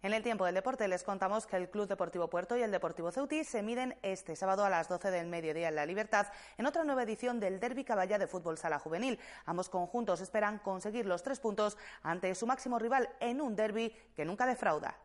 En 0.00 0.14
el 0.14 0.22
tiempo 0.22 0.44
del 0.44 0.54
deporte 0.54 0.86
les 0.86 1.02
contamos 1.02 1.48
que 1.48 1.56
el 1.56 1.70
Club 1.70 1.88
Deportivo 1.88 2.30
Puerto 2.30 2.56
y 2.56 2.62
el 2.62 2.70
Deportivo 2.70 3.10
Ceutí 3.10 3.42
se 3.42 3.64
miden 3.64 3.98
este 4.02 4.36
sábado 4.36 4.64
a 4.64 4.70
las 4.70 4.88
12 4.88 5.10
del 5.10 5.26
mediodía 5.26 5.70
en 5.70 5.74
La 5.74 5.86
Libertad 5.86 6.28
en 6.56 6.66
otra 6.66 6.84
nueva 6.84 7.02
edición 7.02 7.40
del 7.40 7.58
Derby 7.58 7.82
Caballa 7.82 8.16
de 8.16 8.28
Fútbol 8.28 8.58
Sala 8.58 8.78
Juvenil. 8.78 9.18
Ambos 9.44 9.68
conjuntos 9.68 10.20
esperan 10.20 10.60
conseguir 10.60 11.04
los 11.04 11.24
tres 11.24 11.40
puntos 11.40 11.76
ante 12.04 12.32
su 12.36 12.46
máximo 12.46 12.78
rival 12.78 13.10
en 13.18 13.40
un 13.40 13.56
derby 13.56 13.92
que 14.14 14.24
nunca 14.24 14.46
defrauda. 14.46 14.96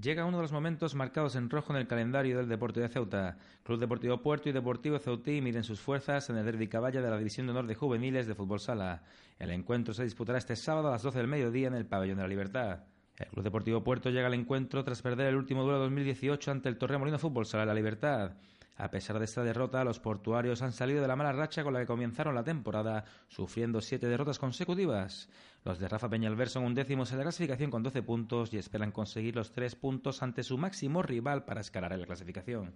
Llega 0.00 0.26
uno 0.26 0.36
de 0.36 0.42
los 0.42 0.52
momentos 0.52 0.94
marcados 0.94 1.36
en 1.36 1.48
rojo 1.48 1.72
en 1.72 1.78
el 1.78 1.86
calendario 1.86 2.36
del 2.36 2.50
Deportivo 2.50 2.82
de 2.82 2.92
Ceuta. 2.92 3.38
Club 3.62 3.80
Deportivo 3.80 4.20
Puerto 4.20 4.50
y 4.50 4.52
Deportivo 4.52 4.98
Ceutí 4.98 5.40
miden 5.40 5.64
sus 5.64 5.80
fuerzas 5.80 6.28
en 6.28 6.36
el 6.36 6.44
Derby 6.44 6.68
Caballa 6.68 7.00
de 7.00 7.08
la 7.08 7.16
División 7.16 7.46
de 7.46 7.52
Honor 7.52 7.66
de 7.66 7.76
Juveniles 7.76 8.26
de 8.26 8.34
Fútbol 8.34 8.60
Sala. 8.60 9.04
El 9.38 9.50
encuentro 9.50 9.94
se 9.94 10.04
disputará 10.04 10.36
este 10.36 10.54
sábado 10.54 10.88
a 10.88 10.90
las 10.90 11.02
12 11.02 11.16
del 11.16 11.28
mediodía 11.28 11.68
en 11.68 11.74
el 11.74 11.86
Pabellón 11.86 12.18
de 12.18 12.24
la 12.24 12.28
Libertad. 12.28 12.80
El 13.16 13.28
Club 13.28 13.42
Deportivo 13.42 13.82
Puerto 13.82 14.10
llega 14.10 14.26
al 14.26 14.34
encuentro 14.34 14.84
tras 14.84 15.00
perder 15.00 15.28
el 15.28 15.36
último 15.36 15.62
duelo 15.62 15.78
de 15.78 15.84
2018 15.84 16.50
ante 16.50 16.68
el 16.68 16.76
Torremolino 16.76 17.18
Fútbol 17.18 17.46
Sala 17.46 17.62
de 17.62 17.68
la 17.68 17.74
Libertad. 17.74 18.32
A 18.78 18.90
pesar 18.90 19.18
de 19.18 19.24
esta 19.24 19.42
derrota, 19.42 19.84
los 19.84 20.00
portuarios 20.00 20.60
han 20.60 20.72
salido 20.72 21.00
de 21.00 21.08
la 21.08 21.16
mala 21.16 21.32
racha 21.32 21.64
con 21.64 21.72
la 21.72 21.80
que 21.80 21.86
comenzaron 21.86 22.34
la 22.34 22.44
temporada, 22.44 23.04
sufriendo 23.28 23.80
siete 23.80 24.06
derrotas 24.06 24.38
consecutivas. 24.38 25.30
Los 25.64 25.78
de 25.78 25.88
Rafa 25.88 26.10
Peñalver 26.10 26.50
son 26.50 26.64
undécimos 26.64 27.10
en 27.10 27.18
la 27.18 27.24
clasificación 27.24 27.70
con 27.70 27.82
12 27.82 28.02
puntos 28.02 28.52
y 28.52 28.58
esperan 28.58 28.92
conseguir 28.92 29.34
los 29.34 29.52
tres 29.52 29.74
puntos 29.74 30.22
ante 30.22 30.42
su 30.42 30.58
máximo 30.58 31.02
rival 31.02 31.44
para 31.44 31.62
escalar 31.62 31.92
en 31.94 32.00
la 32.00 32.06
clasificación. 32.06 32.74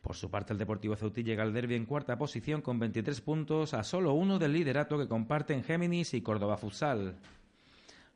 Por 0.00 0.16
su 0.16 0.30
parte, 0.30 0.52
el 0.52 0.58
Deportivo 0.58 0.96
Ceutí 0.96 1.22
llega 1.22 1.42
al 1.42 1.52
derby 1.52 1.74
en 1.74 1.86
cuarta 1.86 2.18
posición 2.18 2.62
con 2.62 2.78
23 2.78 3.20
puntos, 3.20 3.74
a 3.74 3.84
solo 3.84 4.14
uno 4.14 4.38
del 4.38 4.52
liderato 4.52 4.98
que 4.98 5.08
comparten 5.08 5.62
Géminis 5.62 6.14
y 6.14 6.22
Córdoba 6.22 6.56
Futsal. 6.56 7.16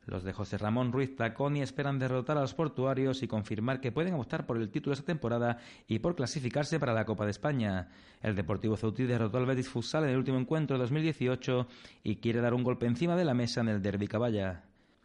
Los 0.09 0.23
de 0.23 0.33
José 0.33 0.57
Ramón 0.57 0.91
Ruiz 0.91 1.15
Taconi 1.15 1.61
esperan 1.61 1.99
derrotar 1.99 2.35
a 2.37 2.41
los 2.41 2.55
portuarios 2.55 3.21
y 3.21 3.27
confirmar 3.27 3.79
que 3.79 3.91
pueden 3.91 4.15
optar 4.15 4.47
por 4.47 4.57
el 4.57 4.71
título 4.71 4.93
esta 4.93 5.05
temporada 5.05 5.59
y 5.87 5.99
por 5.99 6.15
clasificarse 6.15 6.79
para 6.79 6.95
la 6.95 7.05
Copa 7.05 7.25
de 7.25 7.31
España. 7.31 7.89
El 8.19 8.35
Deportivo 8.35 8.75
Ceutí 8.75 9.03
derrotó 9.03 9.37
al 9.37 9.45
Betis 9.45 9.69
Futsal 9.69 10.05
en 10.05 10.09
el 10.09 10.17
último 10.17 10.39
encuentro 10.39 10.77
de 10.77 10.81
2018 10.81 11.67
y 12.03 12.15
quiere 12.15 12.41
dar 12.41 12.55
un 12.55 12.63
golpe 12.63 12.87
encima 12.87 13.15
de 13.15 13.25
la 13.25 13.35
mesa 13.35 13.61
en 13.61 13.67
el 13.67 13.83
Derby 13.83 14.07
Caballa. 14.07 14.63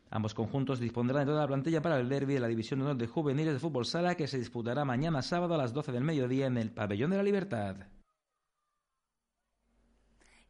Ambos 0.09 0.33
conjuntos 0.33 0.81
dispondrán 0.81 1.27
de 1.27 1.33
toda 1.33 1.43
la 1.43 1.49
plantilla 1.49 1.83
para 1.83 1.99
el 1.99 2.09
derby 2.09 2.35
de 2.35 2.41
la 2.41 2.49
División 2.49 2.79
de 2.79 2.87
Honor 2.87 2.97
de 2.97 3.07
Juveniles 3.07 3.55
de 3.55 3.61
Fútbol 3.61 3.85
Sala 3.85 4.15
que 4.15 4.27
se 4.27 4.39
disputará 4.39 4.85
mañana 4.87 5.21
sábado 5.21 5.55
a 5.55 5.59
las 5.59 5.75
12 5.75 5.93
del 5.93 6.05
mediodía 6.05 6.47
en 6.47 6.57
el 6.57 6.71
Pabellón 6.71 7.11
de 7.11 7.17
la 7.19 7.23
Libertad. 7.23 7.77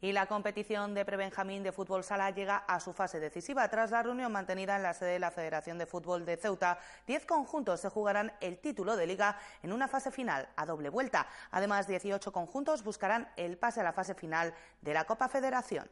Y 0.05 0.13
la 0.13 0.27
competición 0.27 0.93
de 0.93 1.07
prebenjamín 1.07 1.63
de 1.63 1.73
fútbol 1.73 2.05
sala 2.05 2.29
llega 2.29 2.59
a 2.59 2.79
su 2.79 2.93
fase 2.93 3.21
decisiva. 3.21 3.67
Tras 3.71 3.91
la 3.91 4.03
reunión 4.03 4.31
mantenida 4.31 4.77
en 4.77 4.83
la 4.83 4.93
sede 4.93 5.13
de 5.13 5.19
la 5.19 5.31
Federación 5.31 5.79
de 5.79 5.87
Fútbol 5.87 6.27
de 6.27 6.37
Ceuta, 6.37 6.79
diez 7.07 7.25
conjuntos 7.25 7.81
se 7.81 7.89
jugarán 7.89 8.31
el 8.43 8.59
título 8.59 8.99
de 8.99 9.07
liga 9.07 9.39
en 9.63 9.73
una 9.73 9.89
fase 9.89 10.11
final 10.11 10.47
a 10.57 10.67
doble 10.67 10.91
vuelta. 10.91 11.27
Además, 11.53 11.87
18 11.87 12.33
conjuntos 12.33 12.85
buscarán 12.85 13.31
el 13.37 13.57
pase 13.57 13.81
a 13.81 13.85
la 13.85 13.95
fase 13.95 14.15
final 14.15 14.53
de 14.83 14.93
la 14.93 15.05
Copa 15.05 15.27
Federación. 15.27 15.89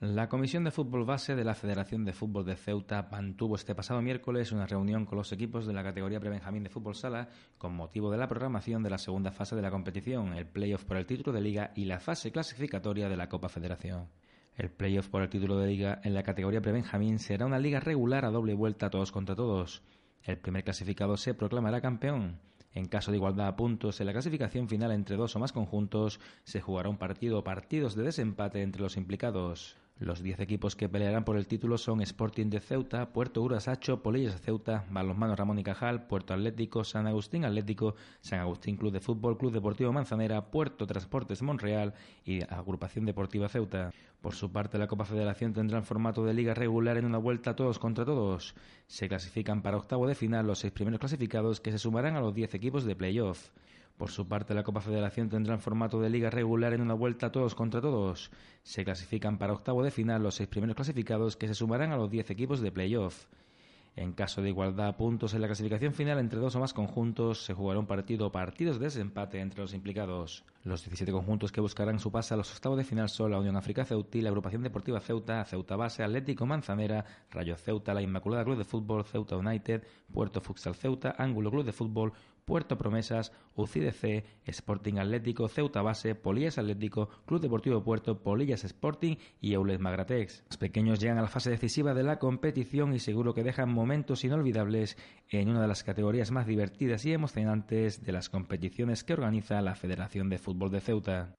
La 0.00 0.28
Comisión 0.28 0.62
de 0.62 0.70
Fútbol 0.70 1.06
Base 1.06 1.34
de 1.34 1.42
la 1.42 1.54
Federación 1.54 2.04
de 2.04 2.12
Fútbol 2.12 2.44
de 2.44 2.54
Ceuta 2.54 3.08
mantuvo 3.10 3.54
este 3.54 3.74
pasado 3.74 4.02
miércoles 4.02 4.52
una 4.52 4.66
reunión 4.66 5.06
con 5.06 5.16
los 5.16 5.32
equipos 5.32 5.66
de 5.66 5.72
la 5.72 5.82
categoría 5.82 6.20
prebenjamín 6.20 6.64
de 6.64 6.68
fútbol 6.68 6.94
sala 6.94 7.30
con 7.56 7.74
motivo 7.74 8.10
de 8.10 8.18
la 8.18 8.28
programación 8.28 8.82
de 8.82 8.90
la 8.90 8.98
segunda 8.98 9.32
fase 9.32 9.56
de 9.56 9.62
la 9.62 9.70
competición, 9.70 10.34
el 10.34 10.44
playoff 10.44 10.84
por 10.84 10.98
el 10.98 11.06
título 11.06 11.32
de 11.32 11.40
liga 11.40 11.72
y 11.74 11.86
la 11.86 11.98
fase 11.98 12.30
clasificatoria 12.30 13.08
de 13.08 13.16
la 13.16 13.30
Copa 13.30 13.48
Federación. 13.48 14.10
El 14.54 14.70
playoff 14.70 15.08
por 15.08 15.22
el 15.22 15.30
título 15.30 15.56
de 15.56 15.68
liga 15.68 15.98
en 16.04 16.12
la 16.12 16.22
categoría 16.22 16.60
prebenjamín 16.60 17.18
será 17.18 17.46
una 17.46 17.58
liga 17.58 17.80
regular 17.80 18.26
a 18.26 18.30
doble 18.30 18.52
vuelta 18.52 18.90
todos 18.90 19.12
contra 19.12 19.34
todos. 19.34 19.82
El 20.22 20.36
primer 20.36 20.62
clasificado 20.62 21.16
se 21.16 21.32
proclamará 21.32 21.80
campeón. 21.80 22.38
En 22.74 22.84
caso 22.84 23.12
de 23.12 23.16
igualdad 23.16 23.46
a 23.46 23.56
puntos 23.56 23.98
en 24.00 24.06
la 24.08 24.12
clasificación 24.12 24.68
final 24.68 24.92
entre 24.92 25.16
dos 25.16 25.34
o 25.36 25.38
más 25.38 25.52
conjuntos, 25.52 26.20
se 26.44 26.60
jugará 26.60 26.90
un 26.90 26.98
partido 26.98 27.38
o 27.38 27.44
partidos 27.44 27.94
de 27.94 28.02
desempate 28.02 28.60
entre 28.60 28.82
los 28.82 28.98
implicados. 28.98 29.78
Los 29.98 30.22
diez 30.22 30.38
equipos 30.40 30.76
que 30.76 30.90
pelearán 30.90 31.24
por 31.24 31.38
el 31.38 31.46
título 31.46 31.78
son 31.78 32.02
Sporting 32.02 32.50
de 32.50 32.60
Ceuta, 32.60 33.14
Puerto 33.14 33.40
Urasacho, 33.40 34.02
Polillas 34.02 34.38
Ceuta, 34.42 34.84
Balonmano 34.90 35.34
Ramón 35.34 35.58
y 35.58 35.64
Cajal, 35.64 36.06
Puerto 36.06 36.34
Atlético, 36.34 36.84
San 36.84 37.06
Agustín 37.06 37.46
Atlético, 37.46 37.94
San 38.20 38.40
Agustín 38.40 38.76
Club 38.76 38.92
de 38.92 39.00
Fútbol, 39.00 39.38
Club 39.38 39.52
Deportivo 39.52 39.94
Manzanera, 39.94 40.50
Puerto 40.50 40.86
Transportes 40.86 41.40
Monreal 41.40 41.94
y 42.26 42.42
Agrupación 42.42 43.06
Deportiva 43.06 43.48
Ceuta. 43.48 43.90
Por 44.20 44.34
su 44.34 44.52
parte, 44.52 44.76
la 44.76 44.86
Copa 44.86 45.06
Federación 45.06 45.54
tendrá 45.54 45.78
el 45.78 45.84
formato 45.84 46.26
de 46.26 46.34
liga 46.34 46.52
regular 46.52 46.98
en 46.98 47.06
una 47.06 47.16
vuelta 47.16 47.56
todos 47.56 47.78
contra 47.78 48.04
todos. 48.04 48.54
Se 48.86 49.08
clasifican 49.08 49.62
para 49.62 49.78
octavo 49.78 50.06
de 50.06 50.14
final 50.14 50.46
los 50.46 50.58
seis 50.58 50.74
primeros 50.74 51.00
clasificados 51.00 51.62
que 51.62 51.72
se 51.72 51.78
sumarán 51.78 52.16
a 52.16 52.20
los 52.20 52.34
diez 52.34 52.52
equipos 52.52 52.84
de 52.84 52.96
playoff. 52.96 53.48
Por 53.96 54.10
su 54.10 54.28
parte, 54.28 54.52
la 54.52 54.62
Copa 54.62 54.82
Federación 54.82 55.30
tendrá 55.30 55.54
en 55.54 55.60
formato 55.60 56.00
de 56.00 56.10
liga 56.10 56.28
regular 56.28 56.74
en 56.74 56.82
una 56.82 56.92
vuelta 56.92 57.32
todos 57.32 57.54
contra 57.54 57.80
todos. 57.80 58.30
Se 58.62 58.84
clasifican 58.84 59.38
para 59.38 59.54
octavo 59.54 59.82
de 59.82 59.90
final 59.90 60.22
los 60.22 60.34
seis 60.34 60.48
primeros 60.48 60.76
clasificados 60.76 61.36
que 61.36 61.48
se 61.48 61.54
sumarán 61.54 61.92
a 61.92 61.96
los 61.96 62.10
diez 62.10 62.28
equipos 62.30 62.60
de 62.60 62.72
playoff. 62.72 63.24
En 63.96 64.12
caso 64.12 64.42
de 64.42 64.50
igualdad 64.50 64.88
a 64.88 64.96
puntos 64.98 65.32
en 65.32 65.40
la 65.40 65.46
clasificación 65.46 65.94
final 65.94 66.18
entre 66.18 66.38
dos 66.38 66.54
o 66.54 66.60
más 66.60 66.74
conjuntos, 66.74 67.44
se 67.46 67.54
jugará 67.54 67.80
un 67.80 67.86
partido 67.86 68.26
o 68.26 68.32
partidos 68.32 68.78
de 68.78 68.84
desempate 68.84 69.40
entre 69.40 69.62
los 69.62 69.72
implicados. 69.72 70.44
Los 70.66 70.82
17 70.82 71.12
conjuntos 71.12 71.52
que 71.52 71.60
buscarán 71.60 72.00
su 72.00 72.10
pase 72.10 72.34
a 72.34 72.36
los 72.36 72.52
octavos 72.52 72.76
de 72.76 72.82
final 72.82 73.08
son 73.08 73.30
la 73.30 73.38
Unión 73.38 73.54
África 73.54 73.84
Ceutí, 73.84 74.20
la 74.20 74.30
Agrupación 74.30 74.64
Deportiva 74.64 74.98
Ceuta, 74.98 75.44
Ceuta 75.44 75.76
Base, 75.76 76.02
Atlético 76.02 76.44
Manzanera, 76.44 77.04
Rayo 77.30 77.56
Ceuta, 77.56 77.94
la 77.94 78.02
Inmaculada 78.02 78.42
Club 78.42 78.58
de 78.58 78.64
Fútbol, 78.64 79.04
Ceuta 79.04 79.36
United, 79.36 79.84
Puerto 80.12 80.40
Futsal 80.40 80.74
Ceuta, 80.74 81.14
Ángulo 81.18 81.52
Club 81.52 81.66
de 81.66 81.72
Fútbol, 81.72 82.14
Puerto 82.44 82.78
Promesas, 82.78 83.32
UCIDC, 83.54 84.24
Sporting 84.44 84.98
Atlético, 84.98 85.48
Ceuta 85.48 85.82
Base, 85.82 86.16
Polillas 86.16 86.58
Atlético, 86.58 87.08
Club 87.26 87.40
Deportivo 87.40 87.82
Puerto, 87.82 88.22
Polillas 88.22 88.64
Sporting 88.64 89.16
y 89.40 89.54
Aulet 89.54 89.80
Magratex. 89.80 90.44
Los 90.48 90.56
pequeños 90.56 91.00
llegan 91.00 91.18
a 91.18 91.22
la 91.22 91.28
fase 91.28 91.50
decisiva 91.50 91.94
de 91.94 92.02
la 92.02 92.18
competición 92.18 92.92
y 92.92 92.98
seguro 92.98 93.34
que 93.34 93.42
dejan 93.44 93.72
momentos 93.72 94.24
inolvidables 94.24 94.96
en 95.28 95.48
una 95.48 95.60
de 95.60 95.68
las 95.68 95.82
categorías 95.82 96.30
más 96.30 96.46
divertidas 96.46 97.04
y 97.04 97.12
emocionantes 97.12 98.04
de 98.04 98.12
las 98.12 98.28
competiciones 98.28 99.02
que 99.02 99.14
organiza 99.14 99.60
la 99.60 99.74
Federación 99.74 100.28
de 100.28 100.38
Fútbol 100.38 100.55
de 100.58 100.80
Ceuta. 100.80 101.34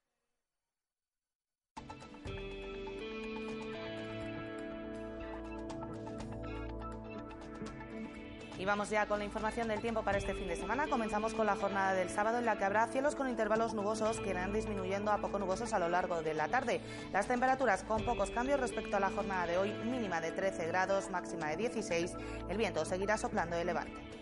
Y 8.59 8.65
vamos 8.65 8.89
ya 8.89 9.05
con 9.07 9.19
la 9.19 9.25
información 9.25 9.67
del 9.67 9.81
tiempo 9.81 10.03
para 10.03 10.17
este 10.17 10.33
fin 10.33 10.47
de 10.47 10.55
semana. 10.55 10.87
Comenzamos 10.87 11.33
con 11.33 11.45
la 11.45 11.55
jornada 11.55 11.93
del 11.93 12.09
sábado 12.09 12.39
en 12.39 12.45
la 12.45 12.57
que 12.57 12.65
habrá 12.65 12.87
cielos 12.87 13.15
con 13.15 13.29
intervalos 13.29 13.73
nubosos 13.73 14.19
que 14.19 14.31
irán 14.31 14.53
disminuyendo 14.53 15.11
a 15.11 15.17
poco 15.19 15.37
nubosos 15.37 15.73
a 15.73 15.79
lo 15.79 15.89
largo 15.89 16.23
de 16.23 16.33
la 16.33 16.47
tarde. 16.47 16.81
Las 17.11 17.27
temperaturas 17.27 17.83
con 17.83 18.03
pocos 18.03 18.31
cambios 18.31 18.59
respecto 18.59 18.97
a 18.97 18.99
la 18.99 19.11
jornada 19.11 19.45
de 19.45 19.57
hoy, 19.57 19.73
mínima 19.85 20.21
de 20.21 20.31
13 20.31 20.67
grados, 20.67 21.09
máxima 21.11 21.49
de 21.49 21.57
16. 21.57 22.15
El 22.49 22.57
viento 22.57 22.83
seguirá 22.85 23.17
soplando 23.17 23.55
de 23.55 23.65
levante. 23.65 24.16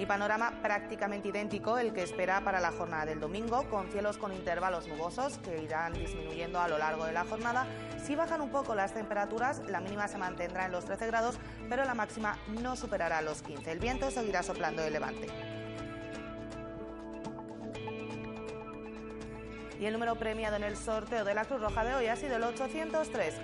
Y 0.00 0.06
panorama 0.06 0.54
prácticamente 0.62 1.28
idéntico 1.28 1.76
el 1.76 1.92
que 1.92 2.02
espera 2.02 2.40
para 2.42 2.58
la 2.58 2.72
jornada 2.72 3.04
del 3.04 3.20
domingo, 3.20 3.68
con 3.68 3.90
cielos 3.90 4.16
con 4.16 4.32
intervalos 4.32 4.88
nubosos 4.88 5.36
que 5.38 5.62
irán 5.62 5.92
disminuyendo 5.92 6.58
a 6.58 6.68
lo 6.68 6.78
largo 6.78 7.04
de 7.04 7.12
la 7.12 7.26
jornada. 7.26 7.66
Si 8.02 8.14
bajan 8.14 8.40
un 8.40 8.48
poco 8.48 8.74
las 8.74 8.94
temperaturas, 8.94 9.60
la 9.68 9.80
mínima 9.80 10.08
se 10.08 10.16
mantendrá 10.16 10.64
en 10.64 10.72
los 10.72 10.86
13 10.86 11.06
grados, 11.06 11.38
pero 11.68 11.84
la 11.84 11.92
máxima 11.92 12.38
no 12.62 12.76
superará 12.76 13.20
los 13.20 13.42
15. 13.42 13.70
El 13.70 13.78
viento 13.78 14.10
seguirá 14.10 14.42
soplando 14.42 14.80
de 14.80 14.90
levante. 14.90 15.26
Y 19.78 19.84
el 19.84 19.92
número 19.92 20.16
premiado 20.16 20.56
en 20.56 20.64
el 20.64 20.78
sorteo 20.78 21.26
de 21.26 21.34
la 21.34 21.44
Cruz 21.44 21.60
Roja 21.60 21.84
de 21.84 21.94
hoy 21.94 22.06
ha 22.06 22.16
sido 22.16 22.36
el 22.36 22.44
803 22.44 23.34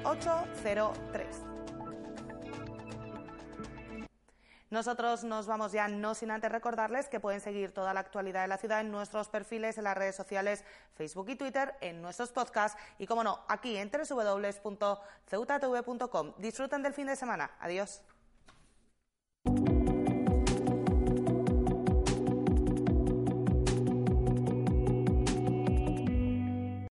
Nosotros 4.71 5.23
nos 5.23 5.47
vamos 5.47 5.71
ya, 5.73 5.87
no 5.87 6.15
sin 6.15 6.33
antes 6.33 6.51
recordarles 6.51 7.09
que 7.09 7.21
pueden 7.21 7.41
seguir 7.41 7.73
toda 7.73 7.95
la 7.95 8.01
actualidad 8.01 8.43
de 8.43 8.49
la 8.49 8.59
ciudad 8.59 8.81
en 8.81 8.91
nuestros 8.91 9.29
perfiles 9.29 9.79
en 9.79 9.85
las 9.85 9.97
redes 9.97 10.17
sociales 10.17 10.65
Facebook 10.95 11.31
y 11.31 11.37
Twitter, 11.37 11.77
en 11.81 12.03
nuestros 12.03 12.33
podcasts 12.33 12.77
y, 12.99 13.07
como 13.07 13.23
no, 13.23 13.39
aquí 13.47 13.77
en 13.77 13.89
www.ceutatv.com. 13.91 16.33
Disfruten 16.39 16.83
del 16.83 16.95
fin 16.95 17.07
de 17.07 17.15
semana. 17.15 17.53
Adiós. 17.61 18.03